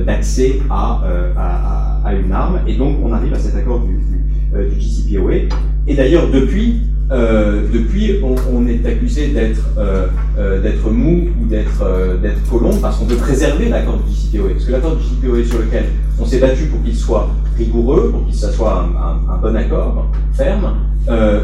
d'accès 0.00 0.60
à, 0.70 1.02
à, 1.36 2.00
à, 2.04 2.14
une 2.14 2.32
arme. 2.32 2.60
Et 2.66 2.76
donc, 2.76 2.98
on 3.02 3.12
arrive 3.12 3.34
à 3.34 3.38
cet 3.38 3.54
accord 3.56 3.80
du, 3.80 3.94
du, 3.94 4.74
du 4.74 4.80
JCPOA. 4.80 5.54
Et 5.86 5.94
d'ailleurs, 5.94 6.30
depuis, 6.30 6.80
euh, 7.12 7.62
depuis, 7.70 8.20
on, 8.22 8.66
est 8.66 8.86
accusé 8.86 9.28
d'être 9.28 9.60
euh, 9.76 10.06
euh, 10.38 10.90
mou 10.90 11.28
ou 11.40 11.46
d'être 11.46 11.84
d'être 12.22 12.48
colon 12.50 12.70
parce 12.80 12.96
qu'on 12.96 13.04
veut 13.04 13.16
préserver 13.16 13.68
l'accord 13.68 13.98
du 13.98 14.10
JCPOA. 14.10 14.50
Parce 14.54 14.64
que 14.64 14.72
l'accord 14.72 14.96
du 14.96 15.02
JCPOA 15.02 15.44
sur 15.44 15.58
lequel 15.58 15.84
on 16.18 16.24
s'est 16.24 16.38
battu 16.38 16.64
pour 16.66 16.82
qu'il 16.82 16.96
soit 16.96 17.28
rigoureux, 17.58 18.10
pour 18.12 18.24
qu'il 18.26 18.34
soit 18.34 18.88
un, 19.28 19.36
bon 19.36 19.56
accord, 19.56 20.06
ferme, 20.32 20.74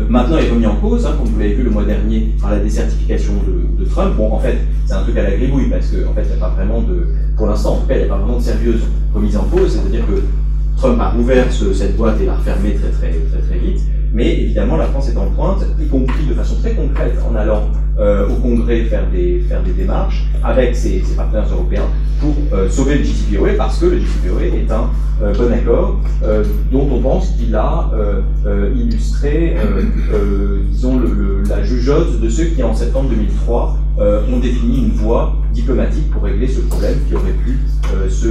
maintenant 0.08 0.38
est 0.38 0.48
remis 0.48 0.66
en 0.66 0.76
cause, 0.76 1.04
hein, 1.04 1.14
comme 1.18 1.28
vous 1.28 1.38
l'avez 1.38 1.54
vu 1.54 1.64
le 1.64 1.70
mois 1.70 1.84
dernier 1.84 2.30
par 2.40 2.50
la 2.50 2.60
désertification 2.60 3.34
de, 3.78 3.84
Trump. 3.84 4.16
Bon, 4.16 4.32
en 4.32 4.38
fait, 4.38 4.56
c'est 4.86 4.94
un 4.94 5.02
truc 5.02 5.16
à 5.18 5.22
la 5.22 5.36
gribouille 5.36 5.68
parce 5.68 5.88
qu'en 5.88 6.10
en 6.10 6.14
fait, 6.14 6.22
il 6.22 6.36
n'y 6.36 6.42
a 6.42 6.46
pas 6.46 6.54
vraiment 6.56 6.80
de, 6.80 7.08
pour 7.36 7.46
l'instant, 7.46 7.74
en 7.74 7.76
tout 7.80 7.86
cas, 7.86 7.94
il 7.94 8.04
n'y 8.04 8.04
a 8.04 8.08
pas 8.08 8.18
vraiment 8.18 8.38
de 8.38 8.42
sérieuse 8.42 8.80
remise 9.14 9.36
en 9.36 9.44
cause. 9.44 9.72
C'est-à-dire 9.72 10.06
que 10.06 10.22
Trump 10.78 10.98
a 11.00 11.14
ouvert 11.18 11.46
cette 11.52 11.96
boîte 11.96 12.20
et 12.22 12.26
l'a 12.26 12.36
refermée 12.36 12.74
très 12.74 12.90
très 12.90 13.10
très 13.10 13.40
très 13.40 13.58
vite. 13.58 13.80
Mais 14.12 14.40
évidemment, 14.40 14.76
la 14.76 14.86
France 14.86 15.10
est 15.10 15.16
en 15.16 15.26
pointe, 15.26 15.64
y 15.78 15.86
compris 15.86 16.24
de 16.26 16.34
façon 16.34 16.56
très 16.56 16.72
concrète 16.72 17.18
en 17.28 17.34
allant 17.34 17.68
euh, 17.98 18.28
au 18.28 18.34
Congrès 18.34 18.84
faire 18.84 19.10
des, 19.10 19.40
faire 19.48 19.60
des 19.62 19.72
démarches 19.72 20.24
avec 20.44 20.76
ses, 20.76 21.02
partenaires 21.16 21.48
européens 21.50 21.88
pour 22.20 22.32
euh, 22.52 22.68
sauver 22.70 22.98
le 22.98 23.04
JCPOA 23.04 23.54
parce 23.56 23.78
que 23.78 23.86
le 23.86 23.98
JCPOA 23.98 24.44
est 24.44 24.70
un 24.70 24.90
euh, 25.20 25.34
bon 25.34 25.52
accord 25.52 25.96
dont 26.70 26.88
on 26.92 27.00
pense 27.00 27.30
qu'il 27.32 27.54
a 27.56 27.90
illustré, 28.74 29.56
disons, 30.70 30.98
le, 30.98 31.42
la 31.48 31.62
jugeote 31.62 32.20
de 32.20 32.28
ceux 32.28 32.44
qui, 32.44 32.62
en 32.62 32.74
septembre 32.74 33.08
2003, 33.10 33.78
ont 34.32 34.38
défini 34.38 34.78
une 34.78 34.92
voie 34.92 35.34
diplomatique 35.52 36.10
pour 36.10 36.22
régler 36.22 36.46
ce 36.46 36.60
problème 36.60 36.98
qui 37.08 37.14
aurait 37.14 37.32
pu 37.32 37.58
se, 38.08 38.26